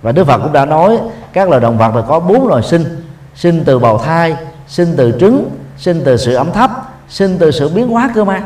[0.01, 0.99] và Đức Phật cũng đã nói,
[1.33, 2.83] các loài động vật là có bốn loài sinh.
[3.35, 4.35] Sinh từ bào thai,
[4.67, 6.71] sinh từ trứng, sinh từ sự ấm thấp,
[7.09, 8.43] sinh từ sự biến hóa cơ ma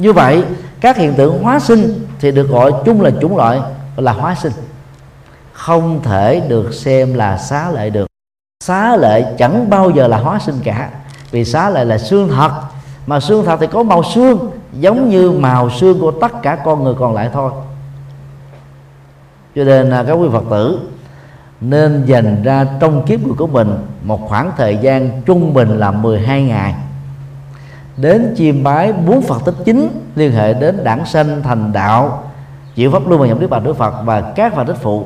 [0.00, 0.44] như vậy,
[0.80, 3.60] các hiện tượng hóa sinh thì được gọi chung là chủng loại
[3.96, 4.52] là hóa sinh.
[5.52, 8.06] Không thể được xem là xá lợi được.
[8.64, 10.90] Xá lệ chẳng bao giờ là hóa sinh cả.
[11.30, 12.50] Vì xá lệ là xương thật.
[13.06, 16.84] Mà xương thật thì có màu xương, giống như màu xương của tất cả con
[16.84, 17.50] người còn lại thôi
[19.56, 20.80] cho nên à, các quý phật tử
[21.60, 23.68] nên dành ra trong kiếp người của mình
[24.02, 26.74] một khoảng thời gian trung bình là 12 ngày.
[27.96, 32.22] Đến chiêm bái bốn Phật tích chính liên hệ đến đảng sanh thành đạo
[32.74, 35.04] chịu pháp luân và nhập niết bàn Đức Phật và các Phật tích phụ.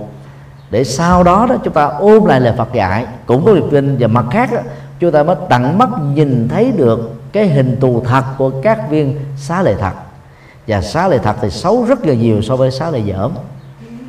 [0.70, 3.96] Để sau đó đó chúng ta ôm lại lời Phật dạy cũng có việc tin
[3.98, 4.58] và mặt khác đó,
[5.00, 9.18] chúng ta mới tận mắt nhìn thấy được cái hình thù thật của các viên
[9.36, 9.92] xá lợi thật.
[10.66, 13.32] Và xá lợi thật thì xấu rất là nhiều so với xá lợi dởm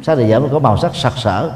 [0.05, 1.51] sắc lợi giảm có màu sắc sặc sỡ.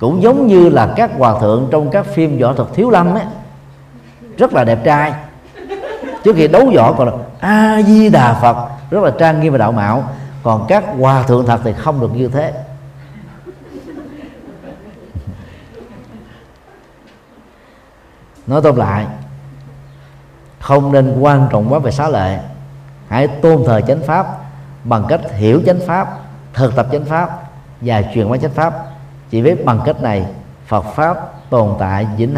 [0.00, 3.24] Cũng giống như là các hòa thượng trong các phim võ thuật thiếu lâm ấy.
[4.38, 5.12] Rất là đẹp trai.
[6.24, 8.68] Trước khi đấu võ còn là a di đà phật.
[8.90, 10.04] Rất là trang nghiêm và đạo mạo.
[10.42, 12.52] Còn các hòa thượng thật thì không được như thế.
[18.46, 19.06] Nói tóm lại,
[20.60, 22.38] không nên quan trọng quá về xá lệ.
[23.08, 24.26] Hãy tôn thờ chánh pháp
[24.84, 26.18] bằng cách hiểu chánh pháp,
[26.54, 27.51] thực tập chánh pháp
[27.84, 28.74] và truyền bá chánh pháp,
[29.30, 30.26] chỉ biết bằng cách này,
[30.66, 31.16] Phật pháp
[31.50, 32.30] tồn tại vĩnh